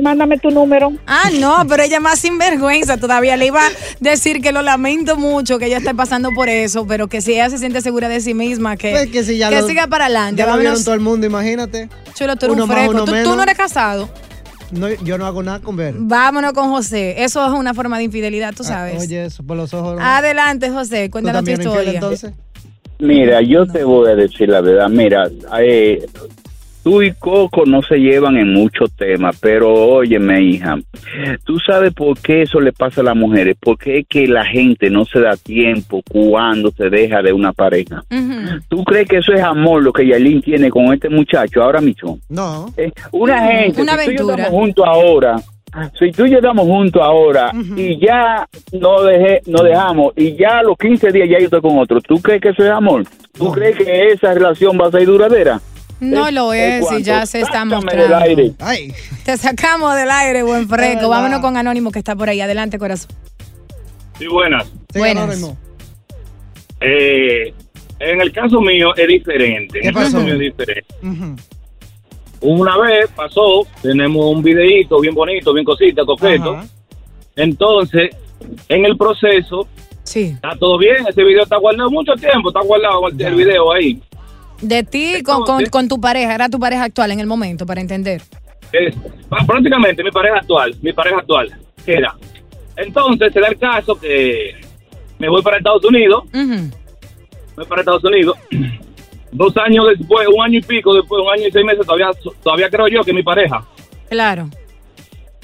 Mándame 0.00 0.38
tu 0.38 0.50
número. 0.50 0.92
Ah, 1.08 1.30
no, 1.38 1.56
pero 1.68 1.82
ella 1.82 1.98
más 1.98 2.20
sinvergüenza 2.20 2.96
todavía. 2.96 3.36
Le 3.36 3.46
iba 3.46 3.66
a 3.66 3.70
decir 3.98 4.40
que 4.40 4.52
lo 4.52 4.62
lamento 4.62 5.16
mucho, 5.16 5.58
que 5.58 5.66
ella 5.66 5.78
esté 5.78 5.92
pasando 5.94 6.30
por 6.30 6.48
eso, 6.48 6.86
pero 6.86 7.08
que 7.08 7.20
si 7.20 7.32
ella 7.32 7.50
se 7.50 7.58
siente 7.58 7.80
segura 7.80 8.08
de 8.08 8.20
sí 8.20 8.32
misma, 8.32 8.76
que, 8.76 8.92
Pues 8.92 9.10
que 9.10 9.24
si 9.24 9.36
ya 9.36 9.50
que 9.50 9.60
lo- 9.60 9.66
siga 9.66 9.88
para 9.88 10.04
adelante. 10.06 10.38
Ya 10.38 10.46
lo 10.46 10.56
vieron 10.58 10.82
todo 10.84 10.94
el 10.94 11.00
mundo, 11.00 11.26
imagínate. 11.26 11.88
Chulo, 12.14 12.36
tú 12.36 12.46
eres 12.46 12.54
uno 12.54 12.62
un 12.64 12.68
más, 12.68 12.78
freco. 12.78 12.90
uno 12.92 13.04
¿Tú, 13.24 13.34
no 13.36 13.42
eres 13.42 13.56
casado. 13.56 14.08
No, 14.74 14.88
yo 14.88 15.18
no 15.18 15.26
hago 15.26 15.42
nada 15.42 15.60
con 15.60 15.76
ver. 15.76 15.94
Vámonos 15.96 16.52
con 16.52 16.70
José. 16.70 17.22
Eso 17.24 17.44
es 17.46 17.52
una 17.52 17.74
forma 17.74 17.98
de 17.98 18.04
infidelidad, 18.04 18.54
tú 18.54 18.64
sabes. 18.64 18.96
Ah, 18.98 19.02
Oye, 19.02 19.24
eso 19.26 19.42
por 19.42 19.56
los 19.56 19.72
ojos. 19.74 19.96
¿no? 19.96 20.02
Adelante, 20.04 20.70
José. 20.70 21.06
¿Tú 21.06 21.12
Cuéntanos 21.12 21.44
tu 21.44 21.50
infiel, 21.50 21.68
historia. 21.68 21.92
entonces? 21.94 22.32
Mira, 22.98 23.40
yo 23.42 23.66
te 23.66 23.84
voy 23.84 24.10
a 24.10 24.14
decir 24.14 24.48
la 24.48 24.60
verdad. 24.60 24.88
Mira, 24.88 25.28
eh, 25.60 26.06
tú 26.84 27.02
y 27.02 27.12
Coco 27.12 27.64
no 27.66 27.82
se 27.82 27.96
llevan 27.96 28.36
en 28.36 28.52
muchos 28.52 28.92
temas, 28.92 29.36
pero 29.40 29.72
óyeme, 29.72 30.40
hija, 30.42 30.76
tú 31.44 31.58
sabes 31.58 31.92
por 31.94 32.18
qué 32.20 32.42
eso 32.42 32.60
le 32.60 32.72
pasa 32.72 33.00
a 33.00 33.04
las 33.04 33.16
mujeres, 33.16 33.56
porque 33.58 33.98
es 34.00 34.06
que 34.06 34.28
la 34.28 34.44
gente 34.44 34.90
no 34.90 35.04
se 35.06 35.20
da 35.20 35.36
tiempo 35.36 36.02
cuando 36.08 36.70
se 36.70 36.90
deja 36.90 37.22
de 37.22 37.32
una 37.32 37.52
pareja. 37.52 38.04
¿Tú 38.68 38.84
crees 38.84 39.08
que 39.08 39.16
eso 39.16 39.32
es 39.32 39.42
amor 39.42 39.82
lo 39.82 39.92
que 39.92 40.06
Yailin 40.06 40.42
tiene 40.42 40.70
con 40.70 40.92
este 40.92 41.08
muchacho 41.08 41.62
ahora 41.62 41.80
mismo? 41.80 42.18
No. 42.28 42.66
Eh, 42.76 42.92
una 43.12 43.40
gente, 43.48 43.82
Una 43.82 43.96
si 43.98 44.04
tú 44.06 44.12
y 44.12 44.16
yo 44.16 44.22
aventura. 44.24 44.34
estamos 44.44 44.60
juntos 44.60 44.84
ahora, 44.86 45.36
si 45.98 46.12
tú 46.12 46.26
y 46.26 46.30
yo 46.30 46.36
estamos 46.36 46.66
juntos 46.66 47.02
ahora 47.02 47.50
y 47.76 47.98
ya 47.98 48.46
no 48.78 49.02
dejé, 49.02 49.40
no 49.46 49.62
dejamos 49.62 50.12
y 50.16 50.36
ya 50.36 50.58
a 50.58 50.62
los 50.62 50.76
15 50.78 51.10
días 51.12 51.28
ya 51.30 51.38
yo 51.38 51.46
estoy 51.46 51.60
con 51.62 51.78
otro, 51.78 52.00
¿tú 52.00 52.20
crees 52.20 52.42
que 52.42 52.50
eso 52.50 52.62
es 52.62 52.70
amor? 52.70 53.04
¿Tú 53.32 53.50
crees 53.50 53.76
que 53.76 54.08
esa 54.12 54.34
relación 54.34 54.78
va 54.80 54.86
a 54.88 54.90
ser 54.90 55.06
duradera? 55.06 55.60
No 56.00 56.30
lo 56.30 56.52
es, 56.52 56.84
y 56.98 57.02
ya 57.02 57.24
se 57.26 57.40
está 57.40 57.64
mostrando. 57.64 58.02
del 58.02 58.14
aire. 58.14 58.52
Ay. 58.58 58.92
Te 59.24 59.36
sacamos 59.36 59.94
del 59.96 60.10
aire, 60.10 60.42
buen 60.42 60.68
freco. 60.68 61.08
Vámonos 61.08 61.40
con 61.40 61.56
Anónimo 61.56 61.90
que 61.90 61.98
está 61.98 62.14
por 62.16 62.28
ahí. 62.28 62.40
Adelante, 62.40 62.78
corazón. 62.78 63.10
Sí, 64.18 64.26
buenas. 64.26 64.66
Sí, 64.92 64.98
Buenas. 64.98 65.24
Anónimo. 65.24 65.56
Eh, 66.80 67.54
en 68.00 68.20
el 68.20 68.32
caso 68.32 68.60
mío 68.60 68.94
es 68.96 69.08
diferente. 69.08 69.80
¿Qué 69.80 69.88
en 69.88 69.88
el 69.88 69.94
caso 69.94 70.12
pasó? 70.12 70.24
mío 70.24 70.34
es 70.34 70.40
diferente. 70.40 70.94
Una 72.40 72.76
vez 72.78 73.08
pasó, 73.16 73.66
tenemos 73.80 74.26
un 74.26 74.42
videíto 74.42 75.00
bien 75.00 75.14
bonito, 75.14 75.52
bien 75.54 75.64
cosita, 75.64 76.04
coqueto. 76.04 76.60
Entonces, 77.36 78.10
en 78.68 78.84
el 78.84 78.96
proceso, 78.96 79.66
Sí. 80.02 80.32
está 80.34 80.54
todo 80.58 80.76
bien. 80.76 80.96
Ese 81.08 81.24
video 81.24 81.44
está 81.44 81.56
guardado 81.56 81.90
mucho 81.90 82.12
tiempo, 82.14 82.50
está 82.50 82.60
guardado 82.60 83.08
el, 83.08 83.20
el 83.20 83.34
video 83.34 83.72
ahí. 83.72 84.00
De 84.60 84.82
ti 84.82 85.22
con, 85.22 85.42
con, 85.44 85.64
con 85.66 85.88
tu 85.88 86.00
pareja. 86.00 86.34
Era 86.34 86.48
tu 86.48 86.58
pareja 86.58 86.84
actual 86.84 87.10
en 87.12 87.20
el 87.20 87.26
momento, 87.26 87.66
para 87.66 87.80
entender. 87.80 88.22
Es 88.72 88.94
pa- 89.28 89.44
prácticamente 89.46 90.02
mi 90.02 90.10
pareja 90.10 90.36
actual, 90.38 90.74
mi 90.82 90.92
pareja 90.92 91.18
actual, 91.18 91.50
era. 91.86 92.14
Entonces, 92.76 93.32
se 93.32 93.40
da 93.40 93.48
el 93.48 93.58
caso 93.58 93.94
que 93.94 94.56
me 95.18 95.28
voy 95.28 95.42
para 95.42 95.58
Estados 95.58 95.84
Unidos, 95.84 96.24
me 96.32 96.70
voy 97.56 97.66
para 97.66 97.82
Estados 97.82 98.04
Unidos. 98.04 98.36
Dos 99.32 99.56
años 99.56 99.86
después, 99.98 100.26
un 100.28 100.42
año 100.44 100.58
y 100.58 100.62
pico 100.62 100.94
después, 100.94 101.20
un 101.24 101.32
año 101.32 101.48
y 101.48 101.50
seis 101.52 101.64
meses, 101.64 101.84
todavía, 101.84 102.10
todavía 102.42 102.70
creo 102.70 102.86
yo 102.88 103.02
que 103.02 103.12
mi 103.12 103.22
pareja. 103.22 103.64
Claro. 104.08 104.48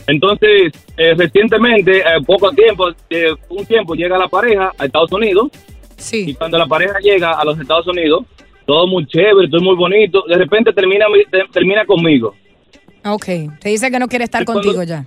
Entonces, 0.06 0.72
eh, 0.96 1.14
recientemente, 1.16 1.98
eh, 1.98 2.04
poco 2.26 2.50
tiempo, 2.52 2.88
eh, 3.10 3.32
un 3.48 3.66
tiempo 3.66 3.94
llega 3.94 4.16
la 4.18 4.28
pareja 4.28 4.72
a 4.78 4.84
Estados 4.86 5.12
Unidos 5.12 5.50
y 5.52 6.02
Sí. 6.02 6.34
cuando 6.34 6.56
la 6.58 6.66
pareja 6.66 6.98
llega 7.00 7.32
a 7.32 7.44
los 7.44 7.58
Estados 7.60 7.86
Unidos, 7.86 8.24
todo 8.70 8.86
muy 8.86 9.04
chévere, 9.06 9.48
todo 9.48 9.60
muy 9.62 9.74
bonito, 9.74 10.22
de 10.28 10.36
repente 10.36 10.72
termina, 10.72 11.06
mi- 11.08 11.24
te- 11.24 11.44
termina 11.52 11.84
conmigo. 11.84 12.34
Ok. 13.04 13.24
Te 13.60 13.68
dice 13.70 13.90
que 13.90 13.98
no 13.98 14.06
quiere 14.06 14.24
estar 14.24 14.44
cuando- 14.44 14.62
contigo 14.62 14.82
ya. 14.84 15.04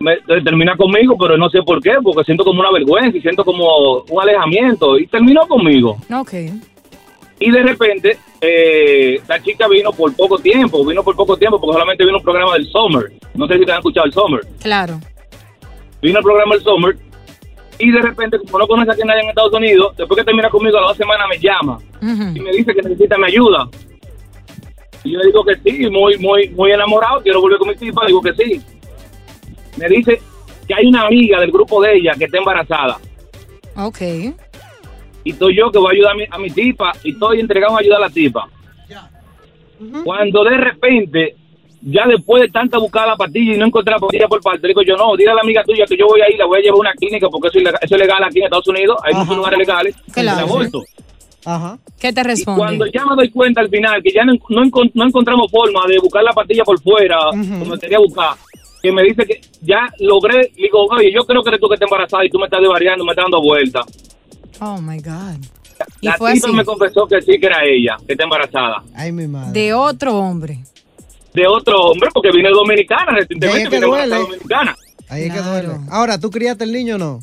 Me, 0.00 0.16
termina 0.42 0.76
conmigo, 0.76 1.16
pero 1.16 1.38
no 1.38 1.48
sé 1.48 1.62
por 1.62 1.80
qué, 1.80 1.92
porque 2.02 2.24
siento 2.24 2.44
como 2.44 2.60
una 2.60 2.70
vergüenza 2.72 3.16
y 3.16 3.22
siento 3.22 3.42
como 3.44 4.02
un 4.10 4.20
alejamiento 4.22 4.98
y 4.98 5.06
terminó 5.06 5.46
conmigo. 5.46 5.96
Ok. 6.14 6.32
Y 7.40 7.50
de 7.50 7.62
repente, 7.62 8.18
eh, 8.40 9.18
la 9.26 9.42
chica 9.42 9.66
vino 9.68 9.90
por 9.92 10.14
poco 10.14 10.36
tiempo, 10.38 10.84
vino 10.84 11.02
por 11.02 11.16
poco 11.16 11.36
tiempo, 11.38 11.58
porque 11.58 11.72
solamente 11.74 12.04
vino 12.04 12.18
un 12.18 12.22
programa 12.22 12.52
del 12.54 12.66
Summer. 12.66 13.12
No 13.34 13.46
sé 13.46 13.58
si 13.58 13.64
te 13.64 13.72
han 13.72 13.78
escuchado 13.78 14.06
el 14.06 14.12
Summer. 14.12 14.40
Claro. 14.60 15.00
vino 16.02 16.18
el 16.18 16.24
programa 16.24 16.54
del 16.54 16.62
Summer 16.64 16.96
y 17.78 17.90
de 17.90 18.00
repente, 18.00 18.38
como 18.38 18.58
no 18.58 18.66
conoce 18.66 18.90
a 18.90 19.04
nadie 19.04 19.22
en 19.22 19.28
Estados 19.28 19.52
Unidos, 19.52 19.94
después 19.96 20.18
que 20.18 20.24
termina 20.24 20.48
conmigo 20.48 20.78
a 20.78 20.82
las 20.82 20.90
dos 20.90 20.96
semanas 20.96 21.26
me 21.28 21.38
llama 21.38 21.78
y 22.00 22.40
me 22.40 22.50
dice 22.52 22.74
que 22.74 22.82
necesita 22.82 23.18
mi 23.18 23.26
ayuda. 23.26 23.68
Y 25.02 25.12
yo 25.12 25.18
le 25.18 25.26
digo 25.26 25.44
que 25.44 25.56
sí, 25.56 25.90
muy, 25.90 26.16
muy, 26.18 26.48
muy 26.50 26.72
enamorado, 26.72 27.20
quiero 27.22 27.40
volver 27.40 27.58
con 27.58 27.68
mi 27.68 27.76
tipa, 27.76 28.06
digo 28.06 28.22
que 28.22 28.32
sí. 28.34 28.62
Me 29.76 29.88
dice 29.88 30.20
que 30.66 30.74
hay 30.74 30.86
una 30.86 31.06
amiga 31.06 31.40
del 31.40 31.50
grupo 31.50 31.82
de 31.82 31.96
ella 31.96 32.14
que 32.16 32.24
está 32.24 32.38
embarazada. 32.38 32.98
Ok. 33.76 34.00
Y 35.24 35.30
estoy 35.30 35.56
yo 35.56 35.70
que 35.70 35.78
voy 35.78 35.88
a 35.88 35.92
ayudar 35.92 36.12
a 36.12 36.14
mi, 36.14 36.24
a 36.30 36.38
mi 36.38 36.50
tipa 36.50 36.92
y 37.02 37.12
estoy 37.12 37.40
entregado 37.40 37.76
a 37.76 37.80
ayudar 37.80 37.98
a 37.98 38.06
la 38.06 38.10
tipa. 38.10 38.48
Cuando 40.04 40.44
de 40.44 40.56
repente, 40.56 41.36
ya 41.86 42.06
después 42.08 42.42
de 42.42 42.48
tanta 42.48 42.78
buscar 42.78 43.06
la 43.06 43.14
pastilla 43.16 43.54
y 43.54 43.58
no 43.58 43.66
encontrar 43.66 43.96
la 43.96 44.00
pastilla 44.00 44.26
por 44.26 44.40
parte, 44.40 44.60
le 44.62 44.68
digo 44.68 44.82
yo, 44.82 44.96
no, 44.96 45.16
dile 45.16 45.30
a 45.30 45.34
la 45.34 45.42
amiga 45.42 45.62
tuya 45.64 45.84
que 45.86 45.96
yo 45.96 46.06
voy 46.06 46.20
a 46.22 46.30
ir, 46.30 46.38
la 46.38 46.46
voy 46.46 46.58
a 46.58 46.62
llevar 46.62 46.76
a 46.78 46.80
una 46.80 46.92
clínica 46.94 47.28
porque 47.28 47.48
eso 47.48 47.58
es 47.58 47.64
legal, 47.64 47.80
eso 47.82 47.94
es 47.94 48.00
legal 48.00 48.24
aquí 48.24 48.38
en 48.38 48.44
Estados 48.44 48.68
Unidos, 48.68 48.96
hay 49.04 49.14
muchos 49.14 49.36
lugares 49.36 49.58
legales 49.58 49.94
Claro. 50.12 50.46
aborto. 50.46 50.82
Ajá. 51.46 51.78
¿Qué 52.00 52.10
te 52.12 52.20
Y 52.22 52.24
responde? 52.24 52.58
cuando 52.58 52.86
ya 52.86 53.04
me 53.04 53.16
doy 53.16 53.30
cuenta 53.30 53.60
al 53.60 53.68
final 53.68 54.02
que 54.02 54.10
ya 54.12 54.24
no, 54.24 54.32
no, 54.48 54.62
encon- 54.62 54.90
no 54.94 55.04
encontramos 55.06 55.50
forma 55.50 55.80
de 55.86 55.98
buscar 55.98 56.22
la 56.24 56.32
pastilla 56.32 56.64
por 56.64 56.80
fuera, 56.80 57.18
como 57.58 57.76
quería 57.76 57.98
buscar, 57.98 58.30
que 58.82 58.90
me 58.90 59.02
dice 59.02 59.26
que 59.26 59.40
ya 59.60 59.80
logré, 60.00 60.50
digo, 60.56 60.86
oye, 60.86 61.12
yo 61.12 61.20
creo 61.26 61.42
que 61.42 61.50
eres 61.50 61.60
tú 61.60 61.68
que 61.68 61.74
estás 61.74 61.86
embarazada 61.86 62.24
y 62.24 62.30
tú 62.30 62.38
me 62.38 62.46
estás 62.46 62.60
desvariando, 62.62 63.04
me 63.04 63.10
estás 63.12 63.24
dando 63.26 63.42
vueltas. 63.42 63.84
Oh 64.60 64.80
my 64.80 64.98
God. 65.00 65.36
Y 66.00 66.06
La 66.06 66.14
fue 66.16 66.32
así. 66.32 66.50
me 66.52 66.64
confesó 66.64 67.06
que 67.06 67.20
sí 67.20 67.38
que 67.38 67.46
era 67.46 67.62
ella, 67.64 67.96
que 68.06 68.12
está 68.12 68.24
embarazada. 68.24 68.82
Ay, 68.94 69.12
mi 69.12 69.26
madre. 69.26 69.52
De 69.52 69.74
otro 69.74 70.16
hombre. 70.16 70.58
De 71.34 71.46
otro 71.46 71.78
hombre, 71.80 72.08
porque 72.14 72.30
vine 72.30 72.48
dominicana 72.50 73.12
recientemente, 73.12 73.62
es 73.64 73.68
que 73.68 73.76
vine 73.76 73.86
dominicana. 74.08 74.76
Ahí 75.08 75.24
es 75.24 75.32
que 75.34 75.40
duele. 75.40 75.68
Ahora, 75.90 76.18
¿tú 76.18 76.30
criaste 76.30 76.64
el 76.64 76.72
niño 76.72 76.94
o 76.94 76.98
no? 76.98 77.20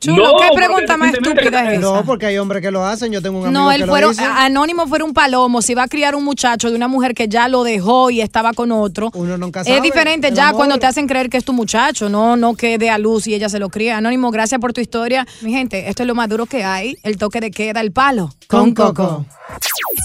Chulo, 0.00 0.32
No, 0.32 0.36
¿qué 0.38 0.48
pregunta 0.56 0.96
más 0.96 1.12
estúpida 1.12 1.64
es 1.72 1.78
esa? 1.78 1.80
No, 1.80 2.04
porque 2.06 2.24
hay 2.26 2.38
hombres 2.38 2.62
que 2.62 2.70
lo 2.70 2.84
hacen. 2.86 3.12
Yo 3.12 3.20
tengo 3.20 3.38
un 3.40 3.46
amigo 3.46 3.62
No, 3.62 3.68
que 3.68 3.74
él 3.74 3.80
lo 3.82 3.86
fueron, 3.88 4.18
Anónimo 4.18 4.86
fuera 4.86 5.04
un 5.04 5.12
palomo, 5.12 5.60
si 5.60 5.74
va 5.74 5.82
a 5.82 5.88
criar 5.88 6.14
un 6.14 6.24
muchacho 6.24 6.70
de 6.70 6.76
una 6.76 6.88
mujer 6.88 7.14
que 7.14 7.28
ya 7.28 7.48
lo 7.48 7.64
dejó 7.64 8.10
y 8.10 8.22
estaba 8.22 8.54
con 8.54 8.72
otro. 8.72 9.10
Uno 9.12 9.36
nunca 9.36 9.60
Es 9.60 9.66
sabe, 9.66 9.80
diferente 9.82 10.28
el 10.28 10.34
ya 10.34 10.48
amor. 10.48 10.56
cuando 10.56 10.78
te 10.78 10.86
hacen 10.86 11.06
creer 11.06 11.28
que 11.28 11.36
es 11.36 11.44
tu 11.44 11.52
muchacho, 11.52 12.08
no, 12.08 12.36
no 12.36 12.54
que 12.54 12.78
dé 12.78 12.88
a 12.88 12.96
luz 12.96 13.26
y 13.26 13.34
ella 13.34 13.50
se 13.50 13.58
lo 13.58 13.68
cría. 13.68 13.98
Anónimo, 13.98 14.30
gracias 14.30 14.58
por 14.58 14.72
tu 14.72 14.80
historia. 14.80 15.26
Mi 15.42 15.52
gente, 15.52 15.88
esto 15.90 16.02
es 16.02 16.06
lo 16.06 16.14
más 16.14 16.30
duro 16.30 16.46
que 16.46 16.64
hay, 16.64 16.96
el 17.02 17.18
toque 17.18 17.40
de 17.40 17.50
queda, 17.50 17.82
el 17.82 17.92
palo. 17.92 18.32
Con 18.48 18.72
Coco. 18.74 19.26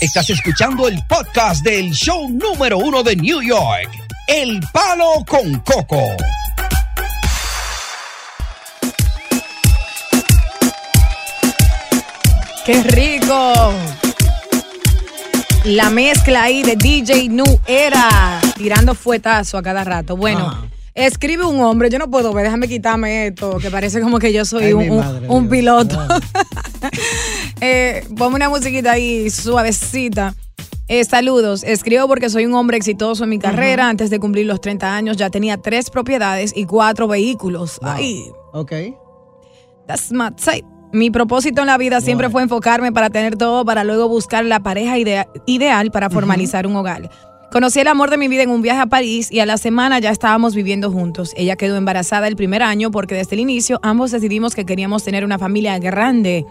Estás 0.01 0.29
escuchando 0.29 0.89
el 0.89 0.99
podcast 1.07 1.63
del 1.63 1.91
show 1.91 2.27
número 2.29 2.77
uno 2.79 3.01
de 3.01 3.15
New 3.15 3.41
York, 3.41 3.89
El 4.27 4.59
Palo 4.73 5.23
con 5.25 5.59
Coco. 5.59 6.01
¡Qué 12.65 12.81
rico! 12.81 13.73
La 15.65 15.91
mezcla 15.91 16.43
ahí 16.43 16.63
de 16.63 16.75
DJ 16.75 17.29
Nu 17.29 17.43
era 17.67 18.41
tirando 18.57 18.95
fuetazo 18.95 19.59
a 19.59 19.61
cada 19.61 19.83
rato. 19.83 20.17
Bueno, 20.17 20.67
escribe 20.95 21.45
un 21.45 21.59
hombre, 21.61 21.91
yo 21.91 21.99
no 21.99 22.09
puedo 22.09 22.33
ver, 22.33 22.45
déjame 22.45 22.67
quitarme 22.67 23.27
esto, 23.27 23.59
que 23.59 23.69
parece 23.69 24.01
como 24.01 24.17
que 24.17 24.33
yo 24.33 24.45
soy 24.45 24.63
Ay, 24.63 24.73
un, 24.73 25.47
piloto. 25.47 25.95
eh, 27.61 28.03
ponme 28.17 28.37
una 28.37 28.49
musiquita 28.49 28.93
ahí 28.93 29.29
suavecita. 29.29 30.33
Eh, 30.87 31.05
saludos, 31.05 31.63
escribo 31.63 32.07
porque 32.07 32.31
soy 32.31 32.47
un 32.47 32.55
hombre 32.55 32.77
exitoso 32.77 33.25
en 33.25 33.29
mi 33.29 33.37
carrera. 33.37 33.89
Antes 33.89 34.09
de 34.09 34.19
cumplir 34.19 34.47
los 34.47 34.59
30 34.59 34.95
años 34.95 35.17
ya 35.17 35.29
tenía 35.29 35.57
tres 35.57 35.91
propiedades 35.91 36.51
y 36.55 36.65
cuatro 36.65 37.07
vehículos. 37.07 37.77
Ay, 37.83 38.25
Ok. 38.53 38.71
That's 39.87 40.11
my 40.11 40.31
type. 40.31 40.74
Mi 40.91 41.09
propósito 41.11 41.61
en 41.61 41.67
la 41.67 41.77
vida 41.77 41.99
siempre 41.99 42.29
fue 42.29 42.41
enfocarme 42.43 42.91
para 42.91 43.09
tener 43.09 43.35
todo, 43.35 43.65
para 43.65 43.83
luego 43.83 44.07
buscar 44.07 44.45
la 44.45 44.61
pareja 44.61 44.97
idea- 44.97 45.27
ideal 45.45 45.91
para 45.91 46.09
formalizar 46.09 46.65
un 46.67 46.75
hogar. 46.75 47.09
Conocí 47.51 47.79
el 47.79 47.87
amor 47.87 48.09
de 48.09 48.17
mi 48.17 48.27
vida 48.27 48.43
en 48.43 48.49
un 48.49 48.61
viaje 48.61 48.81
a 48.81 48.85
París 48.85 49.31
y 49.31 49.39
a 49.39 49.45
la 49.45 49.57
semana 49.57 49.99
ya 49.99 50.09
estábamos 50.09 50.55
viviendo 50.55 50.91
juntos. 50.91 51.31
Ella 51.37 51.55
quedó 51.55 51.77
embarazada 51.77 52.27
el 52.27 52.35
primer 52.35 52.61
año 52.63 52.91
porque 52.91 53.15
desde 53.15 53.35
el 53.35 53.39
inicio 53.41 53.79
ambos 53.81 54.11
decidimos 54.11 54.55
que 54.55 54.65
queríamos 54.65 55.03
tener 55.03 55.23
una 55.23 55.39
familia 55.39 55.79
grande. 55.79 56.45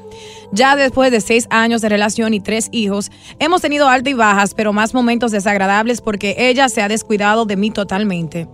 Ya 0.52 0.76
después 0.76 1.10
de 1.10 1.20
seis 1.20 1.46
años 1.50 1.82
de 1.82 1.90
relación 1.90 2.32
y 2.32 2.40
tres 2.40 2.68
hijos, 2.72 3.10
hemos 3.38 3.60
tenido 3.60 3.88
altas 3.88 4.12
y 4.12 4.14
bajas, 4.14 4.54
pero 4.54 4.72
más 4.72 4.94
momentos 4.94 5.30
desagradables 5.30 6.00
porque 6.00 6.36
ella 6.38 6.70
se 6.70 6.80
ha 6.80 6.88
descuidado 6.88 7.44
de 7.44 7.56
mí 7.56 7.70
totalmente. 7.70 8.48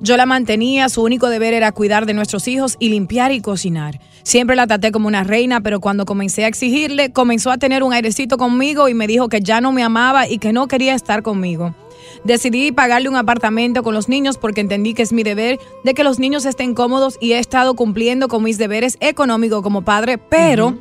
Yo 0.00 0.16
la 0.16 0.26
mantenía, 0.26 0.88
su 0.88 1.02
único 1.02 1.28
deber 1.28 1.54
era 1.54 1.72
cuidar 1.72 2.06
de 2.06 2.14
nuestros 2.14 2.48
hijos 2.48 2.76
y 2.78 2.88
limpiar 2.88 3.32
y 3.32 3.40
cocinar. 3.40 4.00
Siempre 4.22 4.56
la 4.56 4.66
traté 4.66 4.92
como 4.92 5.08
una 5.08 5.24
reina, 5.24 5.60
pero 5.60 5.80
cuando 5.80 6.04
comencé 6.04 6.44
a 6.44 6.48
exigirle, 6.48 7.12
comenzó 7.12 7.50
a 7.50 7.58
tener 7.58 7.82
un 7.82 7.92
airecito 7.92 8.36
conmigo 8.36 8.88
y 8.88 8.94
me 8.94 9.06
dijo 9.06 9.28
que 9.28 9.40
ya 9.40 9.60
no 9.60 9.72
me 9.72 9.82
amaba 9.82 10.28
y 10.28 10.38
que 10.38 10.52
no 10.52 10.68
quería 10.68 10.94
estar 10.94 11.22
conmigo. 11.22 11.74
Decidí 12.24 12.72
pagarle 12.72 13.08
un 13.08 13.16
apartamento 13.16 13.82
con 13.82 13.94
los 13.94 14.08
niños 14.08 14.38
porque 14.38 14.60
entendí 14.60 14.94
que 14.94 15.02
es 15.02 15.12
mi 15.12 15.22
deber 15.22 15.58
de 15.84 15.94
que 15.94 16.04
los 16.04 16.18
niños 16.18 16.44
estén 16.44 16.74
cómodos 16.74 17.16
y 17.20 17.32
he 17.32 17.38
estado 17.38 17.74
cumpliendo 17.74 18.28
con 18.28 18.42
mis 18.42 18.58
deberes 18.58 18.96
económicos 19.00 19.62
como 19.62 19.82
padre, 19.82 20.18
pero 20.18 20.78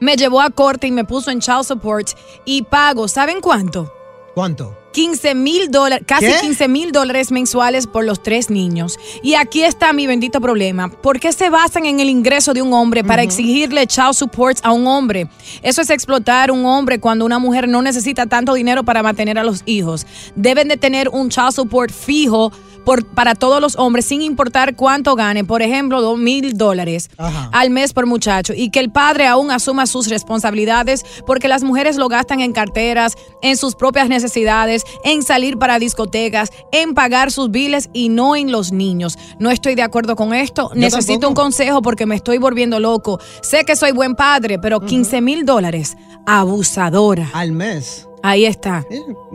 me 0.00 0.16
llevó 0.16 0.40
a 0.40 0.50
corte 0.50 0.86
y 0.86 0.92
me 0.92 1.04
puso 1.04 1.30
en 1.30 1.40
child 1.40 1.64
support 1.64 2.08
y 2.44 2.62
pago, 2.62 3.08
¿saben 3.08 3.40
cuánto? 3.40 3.92
¿Cuánto? 4.34 4.76
15 4.98 5.36
mil 5.36 5.70
dólares, 5.70 6.04
casi 6.08 6.26
¿Qué? 6.26 6.38
15 6.40 6.66
mil 6.66 6.90
dólares 6.90 7.30
mensuales 7.30 7.86
por 7.86 8.04
los 8.04 8.20
tres 8.20 8.50
niños. 8.50 8.98
Y 9.22 9.34
aquí 9.34 9.62
está 9.62 9.92
mi 9.92 10.08
bendito 10.08 10.40
problema. 10.40 10.90
¿Por 10.90 11.20
qué 11.20 11.32
se 11.32 11.50
basan 11.50 11.86
en 11.86 12.00
el 12.00 12.08
ingreso 12.08 12.52
de 12.52 12.62
un 12.62 12.72
hombre 12.72 13.04
para 13.04 13.22
exigirle 13.22 13.86
child 13.86 14.14
support 14.14 14.58
a 14.64 14.72
un 14.72 14.88
hombre? 14.88 15.28
Eso 15.62 15.82
es 15.82 15.90
explotar 15.90 16.50
un 16.50 16.66
hombre 16.66 16.98
cuando 16.98 17.24
una 17.24 17.38
mujer 17.38 17.68
no 17.68 17.80
necesita 17.80 18.26
tanto 18.26 18.54
dinero 18.54 18.82
para 18.82 19.04
mantener 19.04 19.38
a 19.38 19.44
los 19.44 19.62
hijos. 19.66 20.04
Deben 20.34 20.66
de 20.66 20.76
tener 20.76 21.10
un 21.10 21.28
child 21.28 21.52
support 21.52 21.92
fijo 21.92 22.50
por, 22.88 23.04
para 23.04 23.34
todos 23.34 23.60
los 23.60 23.76
hombres 23.76 24.06
sin 24.06 24.22
importar 24.22 24.74
cuánto 24.74 25.14
gane. 25.14 25.44
Por 25.44 25.60
ejemplo, 25.60 26.00
dos 26.00 26.18
mil 26.18 26.56
dólares 26.56 27.10
al 27.52 27.68
mes 27.68 27.92
por 27.92 28.06
muchacho. 28.06 28.54
Y 28.56 28.70
que 28.70 28.80
el 28.80 28.90
padre 28.90 29.26
aún 29.26 29.50
asuma 29.50 29.86
sus 29.86 30.08
responsabilidades 30.08 31.04
porque 31.26 31.48
las 31.48 31.62
mujeres 31.62 31.98
lo 31.98 32.08
gastan 32.08 32.40
en 32.40 32.54
carteras, 32.54 33.14
en 33.42 33.58
sus 33.58 33.74
propias 33.74 34.08
necesidades, 34.08 34.84
en 35.04 35.22
salir 35.22 35.58
para 35.58 35.78
discotecas, 35.78 36.50
en 36.72 36.94
pagar 36.94 37.30
sus 37.30 37.50
biles 37.50 37.90
y 37.92 38.08
no 38.08 38.36
en 38.36 38.52
los 38.52 38.72
niños. 38.72 39.18
No 39.38 39.50
estoy 39.50 39.74
de 39.74 39.82
acuerdo 39.82 40.16
con 40.16 40.34
esto. 40.34 40.70
Necesito 40.74 41.20
tampoco. 41.20 41.28
un 41.28 41.34
consejo 41.34 41.82
porque 41.82 42.06
me 42.06 42.16
estoy 42.16 42.38
volviendo 42.38 42.80
loco. 42.80 43.18
Sé 43.42 43.64
que 43.64 43.76
soy 43.76 43.92
buen 43.92 44.14
padre, 44.14 44.58
pero 44.58 44.80
15 44.80 45.20
mil 45.20 45.44
dólares. 45.44 45.96
Abusadora. 46.26 47.30
Al 47.32 47.52
mes. 47.52 48.08
Ahí 48.22 48.46
está. 48.46 48.84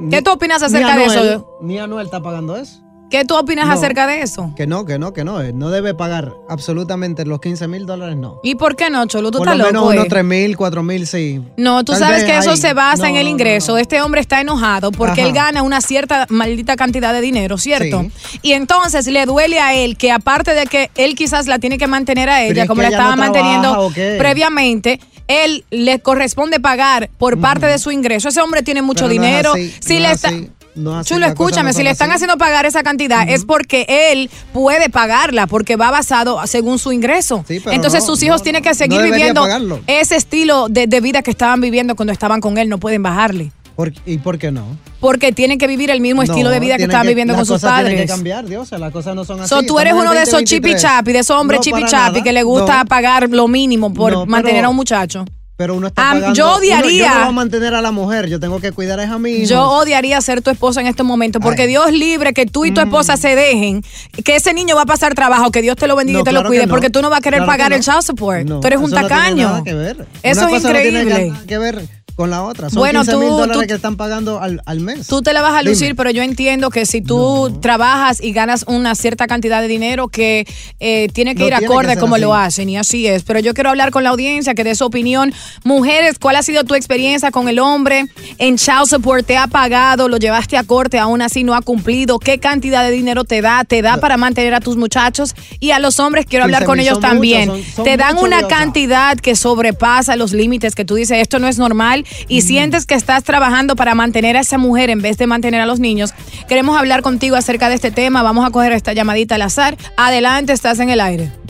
¿Qué 0.09 0.21
tú 0.21 0.31
opinas 0.31 0.61
acerca 0.61 0.97
de 0.97 1.05
eso? 1.05 1.57
Ni 1.61 1.79
Anuel 1.79 2.05
está 2.05 2.21
pagando 2.21 2.57
eso. 2.57 2.82
¿Qué 3.13 3.25
tú 3.25 3.35
opinas 3.37 3.67
No. 3.67 3.73
acerca 3.73 4.07
de 4.07 4.23
eso? 4.23 4.51
Que 4.55 4.65
no, 4.65 4.85
que 4.85 4.97
no, 4.97 5.13
que 5.13 5.23
no. 5.23 5.39
eh, 5.39 5.53
No 5.53 5.69
debe 5.69 5.93
pagar 5.93 6.33
absolutamente 6.49 7.27
los 7.27 7.39
15 7.39 7.67
mil 7.67 7.85
dólares, 7.85 8.17
no. 8.17 8.39
¿Y 8.41 8.55
por 8.55 8.75
qué 8.75 8.89
no, 8.89 9.05
Cholo? 9.05 9.29
Tú 9.29 9.37
Por 9.37 9.49
estás 9.49 9.59
lo 9.59 9.65
menos 9.65 9.81
loco. 9.83 9.93
unos 9.93 10.05
eh. 10.05 10.09
3 10.09 10.23
mil, 10.25 10.57
4 10.57 10.81
mil, 10.81 11.05
sí. 11.05 11.39
No, 11.55 11.83
tú 11.85 11.91
Tal 11.91 12.01
sabes 12.01 12.23
que 12.23 12.35
eso 12.39 12.49
ahí. 12.49 12.57
se 12.57 12.73
basa 12.73 13.03
No, 13.03 13.09
en 13.09 13.17
el 13.17 13.25
no, 13.25 13.29
ingreso. 13.29 13.77
Este 13.77 14.01
hombre 14.01 14.19
está 14.19 14.41
enojado 14.41 14.91
porque 14.91 15.21
Ajá. 15.21 15.29
él 15.29 15.35
gana 15.35 15.61
una 15.61 15.79
cierta 15.81 16.25
maldita 16.29 16.75
cantidad 16.75 17.13
de 17.13 17.21
dinero, 17.21 17.59
¿cierto? 17.59 18.03
Y 18.41 18.53
entonces 18.53 19.05
le 19.05 19.27
duele 19.27 19.59
a 19.59 19.75
él 19.75 19.95
que 19.95 20.11
aparte 20.11 20.55
de 20.55 20.65
que 20.65 20.89
él 20.95 21.13
quizás 21.13 21.45
la 21.45 21.59
tiene 21.59 21.77
que 21.77 21.85
mantener 21.85 22.29
a 22.31 22.41
ella 22.43 22.65
como 22.65 22.81
la 22.81 22.87
ella 22.87 22.97
estaba 22.97 23.15
manteniendo 23.15 23.91
previamente, 24.17 24.99
él 25.27 25.65
le 25.69 25.99
corresponde 25.99 26.59
pagar 26.59 27.11
por 27.19 27.39
parte 27.39 27.67
de 27.67 27.77
su 27.77 27.91
ingreso. 27.91 28.29
Ese 28.29 28.41
hombre 28.41 28.63
tiene 28.63 28.81
mucho 28.81 29.07
Pero 29.07 29.19
no 29.21 29.23
es 29.23 29.29
dinero. 29.29 29.51
así, 29.53 29.73
si 29.81 29.93
no 29.95 29.99
le 29.99 30.05
es 30.07 30.13
está 30.15 30.27
así, 30.29 30.49
no 30.75 31.03
Chulo, 31.03 31.25
escúchame, 31.25 31.73
si 31.73 31.83
le 31.83 31.89
están 31.91 32.09
así. 32.09 32.15
haciendo 32.15 32.37
pagar 32.37 32.65
esa 32.65 32.83
cantidad 32.83 33.27
es 33.29 33.45
porque 33.45 33.85
él 34.11 34.29
puede 34.53 34.89
pagarla, 34.89 35.47
porque 35.47 35.75
va 35.75 35.91
basado 35.91 36.39
según 36.47 36.79
su 36.79 36.91
ingreso. 36.91 37.45
Entonces 37.49 38.01
no, 38.01 38.07
sus 38.07 38.23
hijos 38.23 38.41
tienen 38.43 38.63
que 38.63 38.73
seguir 38.75 39.01
viviendo 39.01 39.41
pagarlo. 39.41 39.79
ese 39.87 40.15
estilo 40.15 40.67
de, 40.69 40.87
de 40.87 41.01
vida 41.01 41.21
que 41.21 41.31
estaban 41.31 41.61
viviendo 41.61 41.95
cuando 41.95 42.11
estaban 42.13 42.41
con 42.41 42.57
él, 42.57 42.69
no 42.69 42.77
pueden 42.79 43.03
bajarle. 43.03 43.51
¿Por- 43.75 43.91
¿Y 44.05 44.19
por 44.19 44.37
qué 44.37 44.51
no? 44.51 44.63
Porque 44.99 45.31
tienen 45.31 45.57
que 45.57 45.65
vivir 45.67 45.89
el 45.89 45.99
mismo 45.99 46.21
estilo 46.21 46.49
de 46.51 46.59
vida 46.59 46.73
que 46.73 46.77
tienen 46.77 46.91
estaban 46.91 47.07
viviendo 47.07 47.33
con 47.35 47.45
sus 47.45 47.59
Tienen 47.59 47.75
padres. 47.77 48.01
que 48.01 48.07
cambiar, 48.07 48.45
Dios, 48.45 48.71
las 48.71 48.91
cosas 48.91 49.15
no 49.15 49.25
son 49.25 49.39
así. 49.41 49.49
So, 49.49 49.63
tú 49.63 49.79
eres 49.79 49.93
uno 49.93 50.11
de 50.13 50.21
esos 50.21 50.33
2023. 50.41 50.75
chipi 50.75 50.81
chapi, 50.81 51.11
de 51.11 51.19
esos 51.19 51.35
hombres 51.37 51.59
No, 51.65 52.23
que 52.23 52.31
le 52.31 52.43
gusta 52.43 52.79
No. 52.83 52.85
pagar 52.85 53.27
lo 53.29 53.47
mínimo 53.47 53.91
por 53.93 54.27
mantener 54.27 54.63
a 54.65 54.69
un 54.69 54.75
muchacho. 54.75 55.25
Pero 55.63 55.75
uno 55.75 55.87
está 55.87 56.01
pagando. 56.11 56.33
yo 56.33 56.45
uno- 56.47 56.55
odiaría- 56.57 57.07
yo 57.07 57.13
no 57.13 57.19
voy 57.21 57.29
a 57.29 57.31
mantener 57.31 57.73
a 57.73 57.81
la 57.81 57.91
mujer, 57.91 58.27
yo 58.27 58.37
tengo 58.37 58.59
que 58.59 58.73
cuidar 58.73 58.99
a 58.99 59.17
mi 59.17 59.31
hijo. 59.31 59.49
Yo 59.49 59.63
odiaría 59.69 60.19
ser 60.19 60.41
tu 60.41 60.49
esposa 60.51 60.81
en 60.81 60.87
este 60.87 61.03
momento, 61.03 61.39
porque 61.39 61.67
Dios 61.67 61.89
libre 61.93 62.33
que 62.33 62.45
tú 62.45 62.65
y 62.65 62.71
tu 62.71 62.81
Mm. 62.81 62.83
esposa 62.83 63.15
se 63.15 63.33
dejen, 63.35 63.81
que 64.25 64.35
ese 64.35 64.53
niño 64.53 64.75
va 64.75 64.81
a 64.81 64.85
pasar 64.85 65.15
trabajo, 65.15 65.51
que 65.51 65.61
Dios 65.61 65.77
te 65.77 65.87
lo 65.87 65.95
bendiga 65.95 66.17
No, 66.17 66.21
y 66.21 66.25
te 66.25 66.31
lo 66.33 66.39
claro 66.41 66.49
cuide, 66.49 66.61
que 66.63 66.67
no. 66.67 66.71
porque 66.73 66.89
tú 66.89 67.01
no 67.01 67.09
vas 67.09 67.19
a 67.19 67.21
querer 67.21 67.39
Claro 67.39 67.51
pagar 67.51 67.71
el 67.71 67.81
child 67.81 68.01
support. 68.01 68.45
Tú 68.45 68.59
eres 68.67 68.79
un 68.79 68.89
no 68.91 68.97
tiene 68.97 69.07
tacaño. 69.07 69.49
nada 69.49 69.63
que 69.63 69.73
ver. 69.73 70.05
Eso 70.21 70.41
Una 70.47 70.49
es 70.57 70.61
cosa 70.63 70.73
tiene 70.73 70.99
increíble. 71.01 71.29
nada 71.31 71.45
que 71.47 71.57
ver 71.57 72.02
con 72.15 72.29
la 72.29 72.43
otra. 72.43 72.69
Son 72.69 72.79
Bueno, 72.79 73.01
15 73.01 73.17
mil 73.17 73.29
tú- 73.29 73.37
dólares 73.37 73.61
tú- 73.63 73.67
que 73.67 73.73
están 73.73 73.95
pagando 73.97 74.39
al, 74.39 74.61
al 74.65 74.79
mes. 74.79 75.07
Tú 75.07 75.21
te 75.21 75.33
la 75.33 75.41
vas 75.41 75.53
a 75.53 75.59
Dime. 75.59 75.71
lucir, 75.71 75.95
pero 75.95 76.11
yo 76.11 76.21
entiendo 76.21 76.69
que 76.69 76.85
si 76.85 77.01
tú 77.01 77.57
trabajas 77.61 78.21
y 78.21 78.31
ganas 78.33 78.65
una 78.67 78.95
cierta 78.95 79.27
cantidad 79.27 79.61
de 79.61 79.67
dinero 79.67 80.07
que 80.07 80.45
eh, 80.79 81.07
tiene 81.13 81.33
que 81.35 81.39
No 81.41 81.47
ir 81.47 81.53
tiene 81.57 81.65
acorde 81.65 81.97
como 81.97 82.17
lo 82.17 82.33
hacen 82.35 82.69
y 82.69 82.77
así 82.77 83.07
es. 83.07 83.23
Pero 83.23 83.39
yo 83.39 83.53
quiero 83.53 83.69
hablar 83.69 83.91
con 83.91 84.03
la 84.03 84.09
audiencia 84.11 84.53
que 84.53 84.63
dé 84.63 84.75
su 84.75 84.85
opinión. 84.85 85.33
Mujeres, 85.63 86.19
¿cuál 86.19 86.35
ha 86.35 86.43
sido 86.43 86.63
tu 86.63 86.75
experiencia 86.75 87.31
con 87.31 87.47
el 87.49 87.59
hombre 87.59 88.05
en 88.37 88.57
child 88.57 88.85
support? 88.87 89.25
¿Te 89.25 89.37
ha 89.37 89.47
pagado? 89.47 90.07
¿Lo 90.07 90.17
llevaste 90.17 90.57
a 90.57 90.63
corte? 90.63 90.99
Aún 90.99 91.21
así 91.21 91.43
no 91.43 91.55
ha 91.55 91.61
cumplido. 91.61 92.19
¿Qué 92.19 92.37
cantidad 92.39 92.83
de 92.83 92.91
dinero 92.91 93.23
te 93.23 93.41
da? 93.41 93.63
¿Te 93.63 93.81
da 93.81 93.97
para 93.97 94.17
mantener 94.17 94.53
a 94.53 94.59
tus 94.59 94.77
muchachos? 94.77 95.35
Y 95.59 95.71
a 95.71 95.79
los 95.79 95.99
hombres 95.99 96.25
quiero 96.27 96.45
hablar 96.45 96.63
15,000 96.63 96.67
con 96.67 96.79
ellos 96.79 96.99
también. 96.99 97.49
muchos, 97.49 97.65
son- 97.65 97.75
son 97.77 97.85
te 97.85 97.97
dan 97.97 98.17
una 98.17 98.47
cantidad 98.47 99.17
que 99.17 99.35
sobrepasa 99.35 100.15
los 100.15 100.33
límites 100.33 100.75
que 100.75 100.85
tú 100.85 100.95
dices, 100.95 101.17
esto 101.19 101.39
no 101.39 101.47
es 101.47 101.57
normal 101.57 102.02
y 102.27 102.41
sientes 102.41 102.85
que 102.85 102.95
estás 102.95 103.23
trabajando 103.23 103.75
para 103.75 103.95
mantener 103.95 104.37
a 104.37 104.41
esa 104.41 104.57
mujer 104.57 104.89
en 104.89 105.01
vez 105.01 105.17
de 105.17 105.27
mantener 105.27 105.61
a 105.61 105.65
los 105.65 105.79
niños. 105.79 106.13
Queremos 106.47 106.77
hablar 106.77 107.01
contigo 107.01 107.35
acerca 107.35 107.69
de 107.69 107.75
este 107.75 107.91
tema. 107.91 108.23
Vamos 108.23 108.45
a 108.45 108.51
coger 108.51 108.71
esta 108.71 108.93
llamadita 108.93 109.35
al 109.35 109.41
azar. 109.43 109.77
Adelante, 109.97 110.53
estás 110.53 110.79
en 110.79 110.89
el 110.89 111.01
aire. 111.01 111.42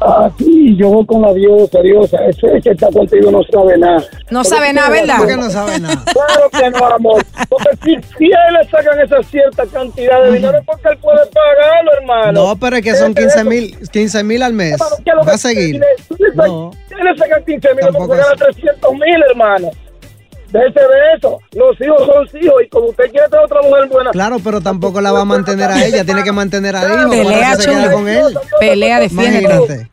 Ah, 0.00 0.30
sí, 0.38 0.76
yo 0.76 0.88
voy 0.90 1.06
con 1.06 1.22
la 1.22 1.32
diosa, 1.32 1.80
diosa. 1.80 2.18
Ese 2.26 2.60
que 2.62 2.70
está 2.70 2.90
contigo 2.90 3.30
no 3.30 3.40
sabe 3.50 3.78
nada. 3.78 3.98
No 4.30 4.42
Pero 4.42 4.44
sabe 4.44 4.66
¿qué 4.66 4.72
nada, 4.74 4.90
¿verdad? 4.90 5.16
¿Por 5.18 5.26
qué 5.26 5.36
no 5.36 5.50
sabe 5.50 5.80
nada? 5.80 6.02
Claro 6.12 6.50
que 6.50 6.70
no, 6.70 6.86
amor. 6.86 7.24
Porque 7.48 7.70
si, 7.82 7.96
si 8.18 8.32
a 8.32 8.48
él 8.48 8.54
le 8.60 8.68
sacan 8.68 9.00
esa 9.00 9.22
cierta 9.22 9.64
cantidad 9.66 10.22
de 10.24 10.32
dinero 10.32 10.58
es 10.58 10.66
porque 10.66 10.88
él 10.88 10.98
puede 10.98 11.26
pagarlo, 11.26 11.90
hermano. 12.00 12.32
No, 12.32 12.56
pero 12.56 12.76
es 12.76 12.82
que 12.82 12.94
son 12.94 13.14
Fíjate 13.14 13.22
15 13.22 13.38
eso. 13.38 13.48
mil 13.48 13.88
15 13.90 14.24
mil 14.24 14.42
al 14.42 14.52
mes. 14.52 14.72
Hermano, 14.72 14.96
¿qué 15.04 15.10
es 15.10 15.16
lo 15.16 15.20
que 15.22 15.28
Va 15.28 15.34
a 15.34 15.38
seguir. 15.38 15.74
Él 15.76 17.04
le 17.04 17.16
sacan 17.18 17.44
15 17.44 17.74
mil 17.74 17.86
porque 17.96 18.16
gana 18.16 18.34
300 18.36 18.92
mil, 18.92 19.22
hermano. 19.30 19.70
Déjese 20.52 20.80
de 20.80 21.16
eso. 21.16 21.38
Los 21.52 21.80
hijos 21.80 22.06
son 22.06 22.40
hijos 22.40 22.62
y 22.64 22.68
como 22.68 22.86
usted 22.86 23.04
quiere 23.10 23.28
tener 23.28 23.44
otra 23.44 23.62
mujer 23.62 23.88
buena. 23.88 24.10
Claro, 24.10 24.38
pero 24.42 24.60
tampoco 24.60 25.00
la 25.00 25.12
va 25.12 25.22
a 25.22 25.24
mantener 25.24 25.70
a 25.70 25.84
ella, 25.84 26.04
tiene 26.04 26.22
que 26.22 26.32
mantener 26.32 26.76
al 26.76 27.00
hijo. 27.00 27.10
Pelea, 27.10 27.56
chulo. 27.58 27.92
con 27.92 28.08
él. 28.08 28.38
Pelea, 28.60 29.00
defiéndete. 29.00 29.88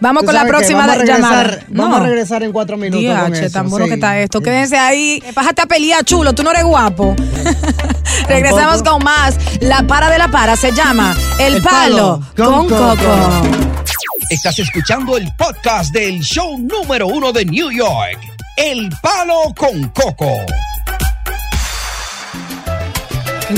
Vamos 0.00 0.24
con 0.24 0.34
la 0.34 0.46
próxima 0.46 0.80
vamos 0.80 0.94
a 0.94 0.98
regresar- 0.98 1.20
llamada. 1.20 1.64
Vamos 1.68 2.00
a 2.00 2.02
regresar 2.02 2.42
en 2.42 2.52
cuatro 2.52 2.76
minutos 2.76 3.04
con 3.04 3.30
Diache, 3.32 3.46
eso, 3.46 3.52
tan 3.52 3.68
bueno 3.68 3.84
sí. 3.86 3.90
que 3.90 3.94
está 3.96 4.18
esto. 4.18 4.40
Quédense 4.40 4.76
ahí. 4.78 5.22
Bájate 5.34 5.62
a 5.62 5.66
pelear, 5.66 6.04
chulo. 6.04 6.32
Tú 6.32 6.42
no 6.42 6.50
eres 6.50 6.64
guapo. 6.64 7.14
Regresamos 8.28 8.82
con 8.82 9.02
más. 9.04 9.36
La 9.60 9.82
para 9.86 10.10
de 10.10 10.18
la 10.18 10.28
para 10.28 10.56
se 10.56 10.72
llama 10.72 11.14
El, 11.38 11.62
Palo, 11.62 12.20
con, 12.36 12.68
Coco. 12.68 12.96
Estás 14.30 14.58
escuchando 14.58 15.16
el 15.18 15.28
podcast 15.36 15.92
del 15.92 16.20
show 16.20 16.58
número 16.58 17.06
uno 17.06 17.30
de 17.32 17.44
New 17.44 17.70
York, 17.70 18.18
El 18.56 18.88
Palo 19.02 19.52
con 19.56 19.88
Coco. 19.88 20.30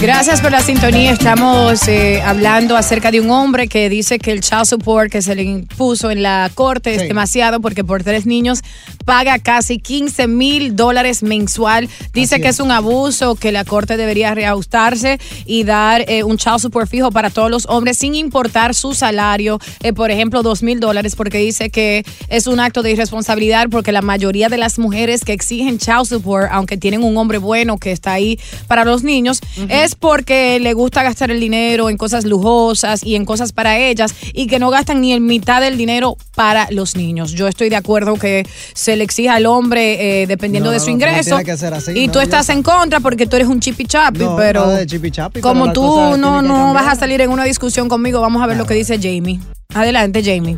Gracias 0.00 0.40
por 0.42 0.52
la 0.52 0.60
sintonía. 0.60 1.10
Estamos 1.10 1.88
eh, 1.88 2.20
hablando 2.22 2.76
acerca 2.76 3.10
de 3.10 3.20
un 3.20 3.30
hombre 3.30 3.66
que 3.66 3.88
dice 3.88 4.18
que 4.18 4.30
el 4.30 4.40
child 4.40 4.66
support 4.66 5.10
que 5.10 5.22
se 5.22 5.34
le 5.34 5.42
impuso 5.42 6.10
en 6.10 6.22
la 6.22 6.50
corte 6.54 6.94
es 6.94 7.02
Sí. 7.02 7.08
demasiado 7.08 7.60
porque 7.60 7.82
por 7.82 8.02
tres 8.04 8.24
niños 8.26 8.60
paga 9.04 9.38
casi 9.38 9.78
15 9.78 10.26
mil 10.28 10.76
dólares 10.76 11.22
mensual. 11.22 11.88
Dice 12.12 12.36
Así 12.36 12.42
que 12.42 12.48
es. 12.48 12.56
es 12.56 12.60
un 12.60 12.70
abuso, 12.72 13.36
que 13.36 13.52
la 13.52 13.64
corte 13.64 13.96
debería 13.96 14.34
reajustarse 14.34 15.18
y 15.46 15.64
dar 15.64 16.04
eh, 16.08 16.22
un 16.24 16.36
child 16.36 16.58
support 16.60 16.88
fijo 16.90 17.10
para 17.10 17.30
todos 17.30 17.50
los 17.50 17.66
hombres 17.66 17.96
sin 17.98 18.14
importar 18.14 18.74
su 18.74 18.94
salario, 18.94 19.58
eh, 19.82 19.92
por 19.92 20.10
ejemplo, 20.10 20.42
dos 20.42 20.62
mil 20.62 20.78
dólares, 20.78 21.16
porque 21.16 21.38
dice 21.38 21.70
que 21.70 22.04
es 22.28 22.46
un 22.46 22.60
acto 22.60 22.82
de 22.82 22.92
irresponsabilidad 22.92 23.68
porque 23.70 23.92
la 23.92 24.02
mayoría 24.02 24.48
de 24.48 24.58
las 24.58 24.78
mujeres 24.78 25.24
que 25.24 25.32
exigen 25.32 25.78
child 25.78 26.04
support, 26.06 26.48
aunque 26.52 26.76
tienen 26.76 27.02
un 27.02 27.16
hombre 27.16 27.38
bueno 27.38 27.78
que 27.78 27.92
está 27.92 28.12
ahí 28.12 28.38
para 28.68 28.84
los 28.84 29.02
niños, 29.02 29.40
es 29.68 29.85
porque 29.94 30.58
le 30.60 30.72
gusta 30.72 31.02
gastar 31.02 31.30
el 31.30 31.38
dinero 31.40 31.88
en 31.90 31.96
cosas 31.96 32.24
lujosas 32.24 33.04
y 33.04 33.14
en 33.16 33.24
cosas 33.24 33.52
para 33.52 33.78
ellas 33.78 34.14
y 34.32 34.46
que 34.46 34.58
no 34.58 34.70
gastan 34.70 35.00
ni 35.00 35.12
en 35.12 35.24
mitad 35.26 35.60
del 35.60 35.76
dinero 35.76 36.16
para 36.34 36.66
los 36.70 36.96
niños. 36.96 37.32
Yo 37.32 37.46
estoy 37.48 37.68
de 37.68 37.76
acuerdo 37.76 38.14
que 38.14 38.46
se 38.74 38.96
le 38.96 39.04
exija 39.04 39.34
al 39.34 39.46
hombre 39.46 40.22
eh, 40.22 40.26
dependiendo 40.26 40.70
No, 40.70 40.72
de 40.74 40.80
su 40.80 40.90
ingreso. 40.90 41.30
tiene 41.36 41.44
que 41.44 41.56
ser 41.56 41.74
así, 41.74 41.92
y 41.94 42.06
no, 42.06 42.12
tú 42.14 42.20
estás 42.20 42.48
en 42.48 42.62
contra 42.62 43.00
porque 43.00 43.26
tú 43.26 43.36
eres 43.36 43.48
un 43.48 43.60
chipi 43.60 43.84
chapi, 43.84 44.18
No, 44.20 44.36
pero 44.36 44.66
de 44.68 44.86
chipi 44.86 45.10
chapi, 45.10 45.34
pero 45.34 45.48
como 45.48 45.66
la 45.66 45.72
tú 45.72 46.16
no, 46.16 46.42
no 46.42 46.72
vas 46.74 46.88
a 46.88 46.94
salir 46.96 47.20
en 47.20 47.30
una 47.30 47.44
discusión 47.44 47.88
conmigo, 47.88 48.20
vamos 48.20 48.42
a 48.42 48.46
ver 48.46 48.56
lo 48.56 48.66
que 48.66 48.74
dice 48.74 48.98
Jamie. 49.00 49.38
Adelante, 49.74 50.22
Jamie. 50.24 50.56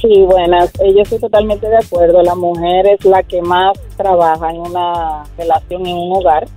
Sí, 0.00 0.08
buenas. 0.26 0.70
Eh, 0.80 0.92
Yo 0.94 1.02
estoy 1.02 1.20
totalmente 1.20 1.68
de 1.68 1.76
acuerdo. 1.76 2.22
La 2.22 2.34
mujer 2.34 2.86
es 2.98 3.04
la 3.04 3.22
que 3.22 3.40
más 3.40 3.76
trabaja 3.96 4.50
en 4.50 4.56
una 4.60 5.24
relación, 5.38 5.86
en 5.86 5.94
un 5.96 6.16
hogar, 6.16 6.48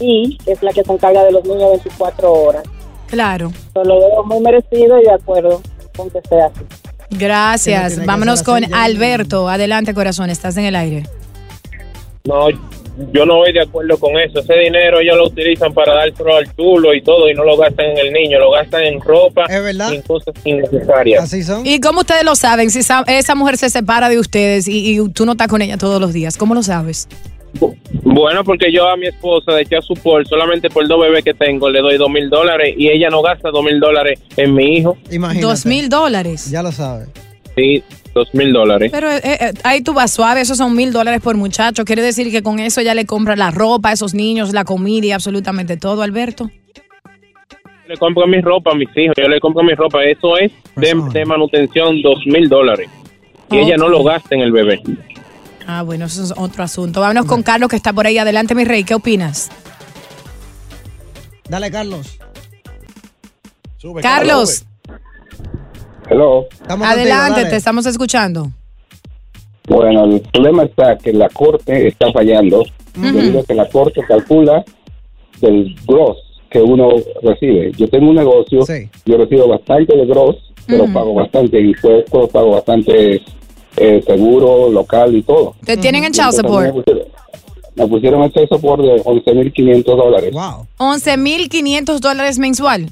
y 0.00 0.38
es 0.46 0.62
la 0.62 0.72
que 0.72 0.82
se 0.82 0.92
encarga 0.92 1.24
de 1.24 1.32
los 1.32 1.44
niños 1.44 1.70
24 1.84 2.32
horas. 2.32 2.62
Claro. 3.06 3.52
Yo 3.74 3.84
lo 3.84 3.98
veo 3.98 4.24
muy 4.24 4.40
merecido 4.40 5.00
y 5.00 5.04
de 5.04 5.12
acuerdo 5.12 5.60
con 5.96 6.10
que 6.10 6.20
sea 6.28 6.46
así. 6.46 6.64
Gracias. 7.10 8.04
Vámonos 8.04 8.42
con. 8.42 8.72
Alberto. 8.74 9.48
Adelante, 9.48 9.94
corazón, 9.94 10.30
estás 10.30 10.56
en 10.56 10.64
el 10.64 10.74
aire. 10.74 11.04
No, 12.24 12.48
yo 13.12 13.26
no 13.26 13.36
voy 13.36 13.52
de 13.52 13.60
acuerdo 13.60 13.98
con 13.98 14.18
eso. 14.18 14.40
Ese 14.40 14.54
dinero 14.54 15.00
ellos 15.00 15.16
lo 15.16 15.26
utilizan 15.26 15.72
para 15.74 15.94
dárselo 15.94 16.36
al 16.36 16.54
chulo 16.56 16.94
y 16.94 17.02
todo 17.02 17.28
y 17.28 17.34
no 17.34 17.44
lo 17.44 17.56
gastan 17.56 17.86
en 17.86 17.98
el 17.98 18.12
niño, 18.12 18.38
lo 18.38 18.52
gastan 18.52 18.84
en 18.84 19.00
ropa 19.00 19.46
y 19.48 19.94
en 19.94 20.02
cosas 20.02 20.34
innecesarias. 20.44 21.24
Así 21.24 21.42
son. 21.42 21.66
¿Y 21.66 21.80
cómo 21.80 22.00
ustedes 22.00 22.24
lo 22.24 22.34
saben? 22.34 22.70
Si 22.70 22.80
esa, 22.80 23.04
esa 23.06 23.34
mujer 23.34 23.58
se 23.58 23.68
separa 23.70 24.08
de 24.08 24.18
ustedes 24.18 24.68
y, 24.68 24.98
y 24.98 25.08
tú 25.10 25.26
no 25.26 25.32
estás 25.32 25.48
con 25.48 25.60
ella 25.62 25.76
todos 25.76 26.00
los 26.00 26.12
días, 26.12 26.36
¿cómo 26.36 26.54
lo 26.54 26.62
sabes? 26.62 27.08
Bueno, 28.02 28.44
porque 28.44 28.70
yo 28.72 28.88
a 28.88 28.96
mi 28.96 29.06
esposa 29.06 29.52
de 29.52 29.62
echar 29.62 29.82
su 29.82 29.94
por 29.94 30.26
solamente 30.26 30.68
por 30.68 30.86
dos 30.86 31.00
bebés 31.00 31.24
que 31.24 31.34
tengo 31.34 31.70
le 31.70 31.80
doy 31.80 31.96
dos 31.96 32.10
mil 32.10 32.28
dólares 32.28 32.74
y 32.76 32.88
ella 32.88 33.08
no 33.10 33.22
gasta 33.22 33.50
dos 33.50 33.64
mil 33.64 33.80
dólares 33.80 34.20
en 34.36 34.54
mi 34.54 34.76
hijo. 34.76 34.96
Imagínate. 35.10 35.46
Dos 35.46 35.66
mil 35.66 35.88
dólares. 35.88 36.50
Ya 36.50 36.62
lo 36.62 36.72
sabes. 36.72 37.08
Sí, 37.56 37.82
dos 38.12 38.28
mil 38.34 38.52
dólares. 38.52 38.90
Pero 38.92 39.10
eh, 39.10 39.20
eh, 39.24 39.52
ahí 39.62 39.80
tú 39.80 39.94
vas 39.94 40.12
suave, 40.12 40.40
esos 40.40 40.58
son 40.58 40.74
mil 40.74 40.92
dólares 40.92 41.20
por 41.22 41.36
muchacho. 41.36 41.84
Quiere 41.84 42.02
decir 42.02 42.30
que 42.30 42.42
con 42.42 42.58
eso 42.58 42.80
ya 42.82 42.94
le 42.94 43.06
compra 43.06 43.36
la 43.36 43.50
ropa 43.50 43.90
a 43.90 43.92
esos 43.92 44.14
niños, 44.14 44.52
la 44.52 44.64
comida 44.64 45.06
y 45.06 45.12
absolutamente 45.12 45.76
todo, 45.76 46.02
Alberto. 46.02 46.50
Le 47.86 47.96
compro 47.96 48.26
mi 48.26 48.40
ropa 48.40 48.72
a 48.72 48.74
mis 48.74 48.88
hijos, 48.96 49.14
yo 49.16 49.28
le 49.28 49.38
compro 49.40 49.62
mi 49.62 49.74
ropa. 49.74 50.04
Eso 50.04 50.36
es 50.38 50.50
de, 50.76 50.94
de 51.12 51.24
manutención 51.24 52.02
dos 52.02 52.26
mil 52.26 52.48
dólares. 52.48 52.88
Y 53.50 53.58
ella 53.58 53.76
no 53.76 53.88
lo 53.88 54.02
gasta 54.02 54.34
en 54.34 54.40
el 54.40 54.52
bebé. 54.52 54.80
Ah, 55.66 55.82
bueno, 55.82 56.06
eso 56.06 56.22
es 56.22 56.32
otro 56.36 56.62
asunto. 56.62 57.00
Vámonos 57.00 57.26
con 57.26 57.42
Carlos 57.42 57.68
que 57.68 57.76
está 57.76 57.92
por 57.92 58.06
ahí. 58.06 58.18
Adelante, 58.18 58.54
mi 58.54 58.64
rey, 58.64 58.84
¿qué 58.84 58.94
opinas? 58.94 59.50
Dale, 61.48 61.70
Carlos. 61.70 62.18
Carlos, 64.00 64.64
Hello. 66.08 66.46
adelante, 66.68 67.44
te 67.44 67.56
estamos 67.56 67.84
escuchando. 67.86 68.50
Bueno, 69.68 70.04
el 70.04 70.20
problema 70.20 70.64
está 70.64 70.96
que 70.96 71.12
la 71.12 71.28
corte 71.28 71.88
está 71.88 72.12
fallando 72.12 72.64
debido 72.94 73.40
a 73.40 73.44
que 73.44 73.54
la 73.54 73.68
corte 73.68 74.02
calcula 74.06 74.64
del 75.40 75.74
gross 75.86 76.18
que 76.50 76.60
uno 76.60 76.90
recibe. 77.22 77.72
Yo 77.72 77.88
tengo 77.88 78.10
un 78.10 78.16
negocio, 78.16 78.60
yo 79.04 79.16
recibo 79.18 79.48
bastante 79.48 79.96
de 79.96 80.06
gross, 80.06 80.36
pero 80.66 80.84
pago 80.92 81.14
bastante 81.14 81.60
impuestos, 81.60 82.30
pago 82.30 82.52
bastante 82.52 83.22
eh, 83.76 84.02
seguro 84.06 84.70
local 84.70 85.14
y 85.16 85.22
todo. 85.22 85.54
Te 85.64 85.76
tienen 85.76 86.04
en 86.04 86.12
child 86.12 86.32
support. 86.32 86.74
Me 87.76 87.88
pusieron, 87.88 88.22
el 88.22 88.32
child 88.32 88.48
support 88.48 88.82
de 88.82 89.02
11.500 89.02 89.84
dólares 89.84 90.32
11.500 90.78 91.98
dólares 91.98 92.38
mensual. 92.38 92.88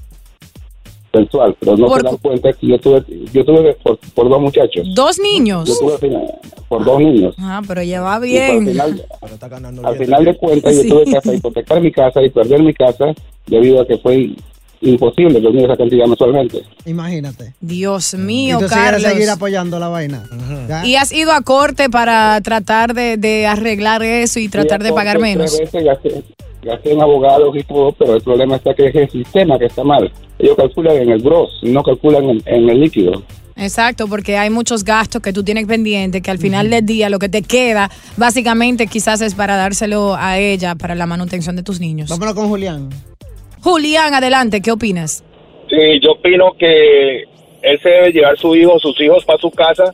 mensual, 1.12 1.55
pero 1.61 1.77
no 1.77 1.87
Por 1.87 2.01
se 2.01 2.07
dan 2.07 2.16
cuenta 2.16 2.53
que 2.55 2.66
yo 2.66 2.79
tuve, 2.81 3.05
yo 3.33 3.45
tuve 3.45 3.75
por, 3.83 3.99
por 4.14 4.29
dos 4.29 4.40
muchachos. 4.40 4.88
Dos 4.95 5.18
niños. 5.21 5.68
Yo 5.68 5.75
tuve 5.99 6.11
por 6.68 6.85
dos 6.85 6.99
niños. 6.99 7.35
Ah, 7.38 7.61
pero 7.68 7.83
ya 7.83 8.01
va 8.01 8.16
Y 8.16 8.31
pues, 8.37 8.40
al 8.51 8.57
bien. 8.61 8.66
final, 8.73 9.07
al 9.85 9.97
final 9.99 10.25
de 10.25 10.37
cuentas, 10.37 10.75
Sí. 10.77 10.88
yo 10.88 11.05
tuve 11.05 11.21
que 11.21 11.35
hipotecar 11.37 11.81
mi 11.81 11.92
casa 11.92 12.23
y 12.23 12.31
perder 12.31 12.62
mi 12.62 12.75
casa 12.75 13.14
debido 13.47 13.83
a 13.83 13.87
que 13.87 13.99
fue 13.99 14.35
imposible 14.83 15.40
reunir 15.40 15.64
esa 15.64 15.77
cantidad 15.77 16.07
mensualmente. 16.07 16.62
Imagínate. 16.87 17.55
Dios 17.61 18.14
mío, 18.14 18.59
quieres 18.59 18.77
Carlos. 18.77 19.03
seguir 19.12 19.31
apoyando 19.31 19.79
la 19.79 19.88
vaina. 19.88 20.25
¿Y 20.85 20.97
has 20.97 21.12
ido 21.12 21.33
a 21.33 21.40
corte 21.42 21.88
para 21.88 22.40
tratar 22.40 22.95
de, 22.95 23.16
de 23.16 23.47
arreglar 23.47 24.03
eso 24.03 24.38
y 24.40 24.49
tratar 24.49 24.83
de 24.83 24.92
pagar 24.92 25.18
menos? 25.21 25.59
veces, 25.59 25.85
gasté, 25.85 26.23
gasté 26.62 26.92
en 26.92 27.01
abogados 27.01 27.57
y 27.57 27.62
todo, 27.62 27.92
pero 27.92 28.14
el 28.16 28.23
problema 28.23 28.57
está 28.57 28.75
que 28.75 28.88
es 28.88 28.95
el 28.95 29.11
sistema 29.11 29.59
que 29.59 29.66
está 29.66 29.85
mal. 29.85 30.12
Ellos 30.38 30.57
calculan 30.57 30.97
en 30.97 31.11
el 31.11 31.23
gross, 31.23 31.61
no 31.62 31.83
calculan 31.83 32.25
en, 32.29 32.42
en 32.47 32.68
el 32.68 32.81
líquido. 32.81 33.23
Exacto, 33.55 34.09
porque 34.09 34.38
hay 34.38 34.49
muchos 34.51 34.83
gastos 34.83 35.21
que 35.23 35.33
tú 35.33 35.45
tienes 35.45 35.66
pendientes 35.66 36.23
que 36.23 36.31
al 36.31 36.38
final 36.38 36.71
del 36.71 36.85
día 36.87 37.11
lo 37.11 37.18
que 37.18 37.29
te 37.29 37.42
queda 37.42 37.90
básicamente 38.16 38.87
quizás 38.87 39.21
es 39.21 39.35
para 39.35 39.57
dárselo 39.57 40.16
a 40.16 40.38
ella 40.38 40.75
para 40.75 40.95
la 40.95 41.07
manutención 41.07 41.55
de 41.55 41.62
tus 41.62 41.79
niños. 41.79 42.09
Vámonos 42.09 42.35
con 42.35 42.49
Julián. 42.49 42.88
Julián, 43.62 44.12
adelante, 44.14 44.61
¿qué 44.61 44.72
opinas? 44.72 45.22
Sí, 45.68 46.01
yo 46.03 46.12
opino 46.12 46.53
que 46.59 47.22
él 47.62 47.81
se 47.83 47.88
debe 47.88 48.11
llevar 48.12 48.37
su 48.37 48.55
hijo, 48.57 48.79
sus 48.79 49.01
hijos 49.01 49.25
para 49.25 49.38
su 49.38 49.51
casa 49.51 49.85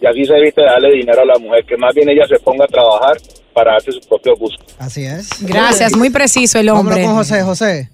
y 0.00 0.06
así 0.06 0.24
se 0.24 0.36
evita 0.36 0.62
darle 0.62 0.90
dinero 0.92 1.22
a 1.22 1.24
la 1.24 1.38
mujer, 1.38 1.64
que 1.64 1.76
más 1.76 1.94
bien 1.94 2.08
ella 2.08 2.26
se 2.26 2.38
ponga 2.40 2.64
a 2.64 2.68
trabajar 2.68 3.16
para 3.54 3.72
darse 3.72 3.92
su 3.92 4.00
propio 4.08 4.34
gusto. 4.36 4.64
Así 4.78 5.04
es. 5.04 5.28
Gracias, 5.40 5.96
muy 5.96 6.10
preciso 6.10 6.58
el 6.58 6.66
Vámonos 6.66 6.90
hombre. 6.92 7.04
con 7.06 7.14
José. 7.14 7.42
José. 7.42 7.90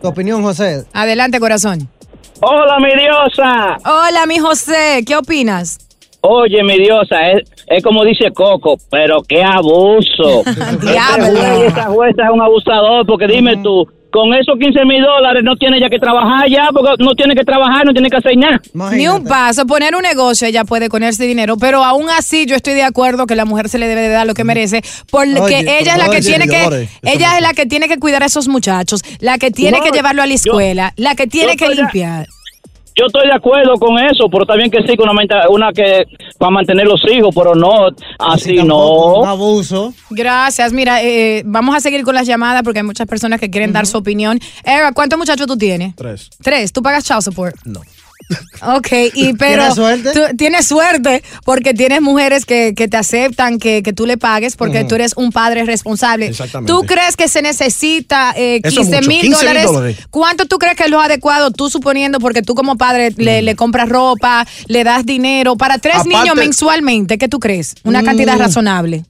Tu 0.00 0.08
opinión, 0.08 0.42
José. 0.42 0.84
Adelante, 0.92 1.40
corazón. 1.40 1.88
Hola, 2.40 2.78
mi 2.78 2.92
diosa. 3.02 3.76
Hola, 3.84 4.26
mi 4.26 4.38
José, 4.38 5.02
¿qué 5.06 5.16
opinas? 5.16 5.78
Oye, 6.22 6.62
mi 6.64 6.78
diosa, 6.78 7.30
es, 7.30 7.48
es 7.66 7.82
como 7.84 8.04
dice 8.04 8.30
Coco, 8.32 8.76
pero 8.90 9.22
qué 9.22 9.42
abuso. 9.42 10.42
Diablo. 10.80 11.26
Este 11.26 11.40
juez, 11.40 11.68
esta 11.68 11.84
jueza 11.86 12.22
es 12.24 12.30
un 12.32 12.40
abusador, 12.40 13.06
porque 13.06 13.26
dime 13.28 13.56
tú, 13.62 13.86
con 14.10 14.32
esos 14.32 14.58
15 14.58 14.84
mil 14.86 15.02
dólares 15.02 15.42
no 15.44 15.56
tiene 15.56 15.78
ya 15.78 15.90
que 15.90 15.98
trabajar 15.98 16.48
ya, 16.48 16.70
porque 16.72 17.04
no 17.04 17.14
tiene 17.14 17.34
que 17.34 17.44
trabajar, 17.44 17.84
no 17.84 17.92
tiene 17.92 18.08
que 18.08 18.16
hacer 18.16 18.32
nada. 18.36 18.60
Ni 18.92 19.06
un 19.08 19.24
paso, 19.24 19.66
poner 19.66 19.94
un 19.94 20.02
negocio, 20.02 20.48
ella 20.48 20.64
puede 20.64 20.88
con 20.88 21.02
ese 21.02 21.26
dinero, 21.26 21.56
pero 21.58 21.84
aún 21.84 22.06
así 22.08 22.46
yo 22.46 22.56
estoy 22.56 22.74
de 22.74 22.82
acuerdo 22.82 23.26
que 23.26 23.36
la 23.36 23.44
mujer 23.44 23.68
se 23.68 23.78
le 23.78 23.86
debe 23.88 24.00
de 24.02 24.08
dar 24.08 24.26
lo 24.26 24.32
que 24.34 24.42
merece, 24.44 24.80
porque 25.10 25.38
Oye, 25.38 25.78
ella 25.80 25.92
es 25.92 25.98
la 25.98 26.04
que 26.04 26.16
oye, 26.18 26.22
tiene 26.22 26.48
que, 26.48 26.88
ella 27.02 27.36
es 27.36 27.42
la 27.42 27.52
que 27.52 27.66
tiene 27.66 27.88
que 27.88 27.98
cuidar 27.98 28.22
a 28.22 28.26
esos 28.26 28.48
muchachos, 28.48 29.02
la 29.20 29.36
que 29.38 29.50
tiene 29.50 29.78
No, 29.78 29.84
que 29.84 29.90
llevarlo 29.90 30.22
a 30.22 30.26
la 30.26 30.32
yo- 30.32 30.36
escuela, 30.36 30.92
la 30.96 31.14
que 31.14 31.26
tiene 31.26 31.56
que 31.56 31.68
limpiar. 31.68 32.26
Yo 32.98 33.04
estoy 33.06 33.26
de 33.28 33.34
acuerdo 33.34 33.74
con 33.74 33.98
eso, 33.98 34.26
pero 34.30 34.46
también 34.46 34.70
que 34.70 34.78
sí, 34.86 34.96
con 34.96 35.08
una, 35.08 35.12
menta- 35.20 35.48
una 35.50 35.70
que 35.70 36.04
para 36.38 36.50
mantener 36.50 36.86
los 36.86 37.02
hijos, 37.12 37.34
pero 37.34 37.54
no, 37.54 37.88
así 38.18 38.56
no. 38.56 39.22
abuso. 39.26 39.92
Gracias, 40.10 40.72
mira, 40.72 41.02
eh, 41.02 41.42
vamos 41.44 41.76
a 41.76 41.80
seguir 41.80 42.02
con 42.04 42.14
las 42.14 42.26
llamadas 42.26 42.62
porque 42.62 42.78
hay 42.78 42.86
muchas 42.86 43.06
personas 43.06 43.38
que 43.38 43.50
quieren 43.50 43.72
dar 43.72 43.84
su 43.86 43.98
opinión. 43.98 44.40
Era, 44.64 44.92
¿cuántos 44.92 45.18
muchachos 45.18 45.46
tú 45.46 45.58
tienes? 45.58 45.94
Tres. 45.94 46.30
Tres, 46.42 46.72
¿tú 46.72 46.82
pagas 46.82 47.04
child 47.04 47.20
support? 47.20 47.54
No. 47.66 47.80
Ok, 48.62 48.88
y 49.14 49.34
pero 49.34 49.62
¿Tienes 49.62 49.74
suerte? 49.74 50.10
tú 50.12 50.20
tienes 50.36 50.66
suerte 50.66 51.22
porque 51.44 51.74
tienes 51.74 52.00
mujeres 52.02 52.44
que, 52.44 52.74
que 52.74 52.88
te 52.88 52.96
aceptan 52.96 53.58
que, 53.58 53.82
que 53.82 53.92
tú 53.92 54.04
le 54.06 54.16
pagues 54.18 54.56
porque 54.56 54.80
Ujú. 54.80 54.88
tú 54.88 54.94
eres 54.96 55.12
un 55.16 55.30
padre 55.30 55.64
responsable. 55.64 56.26
Exactamente. 56.26 56.72
¿Tú 56.72 56.80
crees 56.86 57.16
que 57.16 57.28
se 57.28 57.42
necesita 57.42 58.32
eh, 58.36 58.60
Eso 58.64 58.80
es 58.80 58.86
15 58.88 58.96
mucho, 58.96 59.08
mil 59.08 59.20
15 59.20 59.46
mil 59.54 59.62
dólares? 59.64 59.96
¿Cuánto 60.10 60.46
tú 60.46 60.58
crees 60.58 60.76
que 60.76 60.84
es 60.84 60.90
lo 60.90 61.00
adecuado? 61.00 61.50
Tú 61.52 61.70
suponiendo, 61.70 62.18
porque 62.18 62.42
tú 62.42 62.54
como 62.54 62.76
padre 62.76 63.12
le, 63.16 63.42
le 63.42 63.54
compras 63.54 63.88
ropa, 63.88 64.46
le 64.66 64.82
das 64.82 65.06
dinero. 65.06 65.56
Para 65.56 65.78
tres 65.78 65.96
Aparte- 65.96 66.08
niños 66.18 66.34
mensualmente, 66.36 67.18
¿qué 67.18 67.28
tú 67.28 67.38
crees? 67.38 67.74
Una 67.84 68.02
cantidad 68.02 68.36
Mm. 68.36 68.40
razonable. 68.40 69.04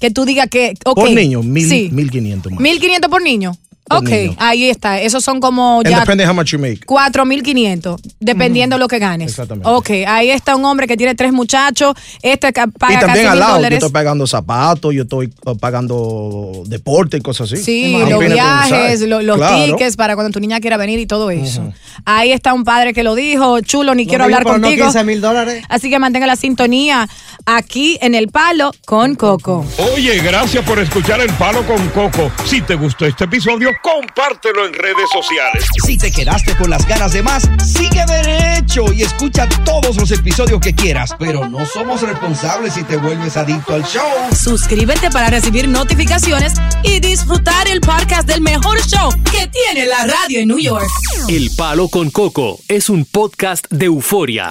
Que 0.00 0.10
tú 0.10 0.24
digas 0.24 0.48
que, 0.48 0.74
ok. 0.84 0.96
Por 0.96 1.10
niño, 1.10 1.42
mil, 1.42 1.68
Sí. 1.68 1.90
mil 1.92 2.10
quinientos 2.10 2.50
más. 2.52 2.60
1500 2.60 3.10
por 3.10 3.22
niño. 3.22 3.56
Ok, 3.90 4.08
niño. 4.08 4.36
ahí 4.38 4.68
está. 4.68 5.00
Esos 5.00 5.24
son 5.24 5.40
como 5.40 5.82
ya 5.82 6.04
how 6.28 6.34
much 6.34 6.52
you 6.52 6.58
make. 6.58 6.80
4.500, 6.86 8.00
dependiendo 8.20 8.76
de 8.76 8.80
lo 8.80 8.88
que 8.88 8.98
ganes. 8.98 9.30
Exactamente. 9.30 9.68
Ok, 9.68 9.90
ahí 10.06 10.30
está 10.30 10.56
un 10.56 10.64
hombre 10.64 10.86
que 10.86 10.96
tiene 10.96 11.14
tres 11.14 11.32
muchachos. 11.32 11.94
Este 12.22 12.52
que 12.52 12.66
paga 12.68 12.92
Y 12.92 12.96
casi 12.96 13.06
también 13.06 13.26
al 13.26 13.38
lado, 13.38 13.60
yo 13.60 13.68
estoy 13.68 13.90
pagando 13.90 14.26
zapatos, 14.26 14.94
yo 14.94 15.02
estoy 15.02 15.32
uh, 15.44 15.56
pagando 15.56 16.62
deporte 16.66 17.16
y 17.16 17.20
cosas 17.20 17.52
así. 17.52 17.62
Sí, 17.62 17.96
los 18.08 18.20
viajes, 18.20 19.00
los 19.00 19.36
Claro. 19.38 19.64
tickets 19.64 19.96
para 19.96 20.14
cuando 20.14 20.32
tu 20.32 20.40
niña 20.40 20.60
quiera 20.60 20.76
venir 20.76 20.98
y 20.98 21.06
todo 21.06 21.30
eso. 21.30 21.72
Ahí 22.04 22.32
está 22.32 22.52
un 22.54 22.64
padre 22.64 22.92
que 22.92 23.02
lo 23.02 23.14
dijo, 23.14 23.60
chulo, 23.60 23.94
ni 23.94 24.06
quiero 24.06 24.24
hablar 24.24 24.42
pero 24.44 24.58
no 24.58 24.66
contigo. 24.66 24.84
15 24.86 25.04
mil 25.04 25.20
dólares. 25.20 25.64
Así 25.68 25.90
que 25.90 25.98
mantenga 25.98 26.26
la 26.26 26.36
sintonía 26.36 27.08
aquí 27.46 27.98
en 28.00 28.14
El 28.14 28.28
Palo 28.28 28.72
con 28.86 29.14
Coco. 29.14 29.64
Oye, 29.94 30.18
gracias 30.20 30.64
por 30.64 30.78
escuchar 30.78 31.20
El 31.20 31.32
Palo 31.34 31.66
con 31.66 31.88
Coco. 31.88 32.30
Si 32.44 32.60
te 32.62 32.74
gustó 32.74 33.06
este 33.06 33.24
episodio, 33.24 33.70
compártelo 33.82 34.66
en 34.66 34.72
redes 34.72 35.08
sociales. 35.12 35.64
Si 35.84 35.96
te 35.98 36.10
quedaste 36.10 36.56
con 36.56 36.70
las 36.70 36.86
ganas 36.86 37.12
de 37.12 37.22
más, 37.22 37.48
sigue 37.64 38.04
derecho 38.06 38.92
y 38.92 39.02
escucha 39.02 39.48
todos 39.64 39.96
los 39.96 40.10
episodios 40.10 40.60
que 40.60 40.74
quieras. 40.74 41.14
Pero 41.18 41.48
no 41.48 41.64
somos 41.66 42.02
responsables 42.02 42.74
si 42.74 42.82
te 42.84 42.96
vuelves 42.96 43.36
adicto 43.36 43.74
al 43.74 43.84
show. 43.84 44.08
Suscríbete 44.34 45.10
para 45.10 45.30
recibir 45.30 45.68
notificaciones 45.68 46.54
y 46.82 47.00
disfrutar 47.00 47.68
el 47.68 47.80
podcast 47.80 48.26
del 48.28 48.40
mejor 48.40 48.80
show 48.86 49.10
que 49.30 49.46
tiene 49.48 49.86
la 49.86 50.06
radio 50.06 50.40
en 50.40 50.48
New 50.48 50.58
York. 50.58 50.88
El 51.28 51.50
Palo 51.56 51.88
con 51.88 52.10
Coco 52.10 52.58
es 52.68 52.88
un 52.88 53.04
podcast 53.04 53.66
de 53.70 53.86
euforia. 53.86 54.50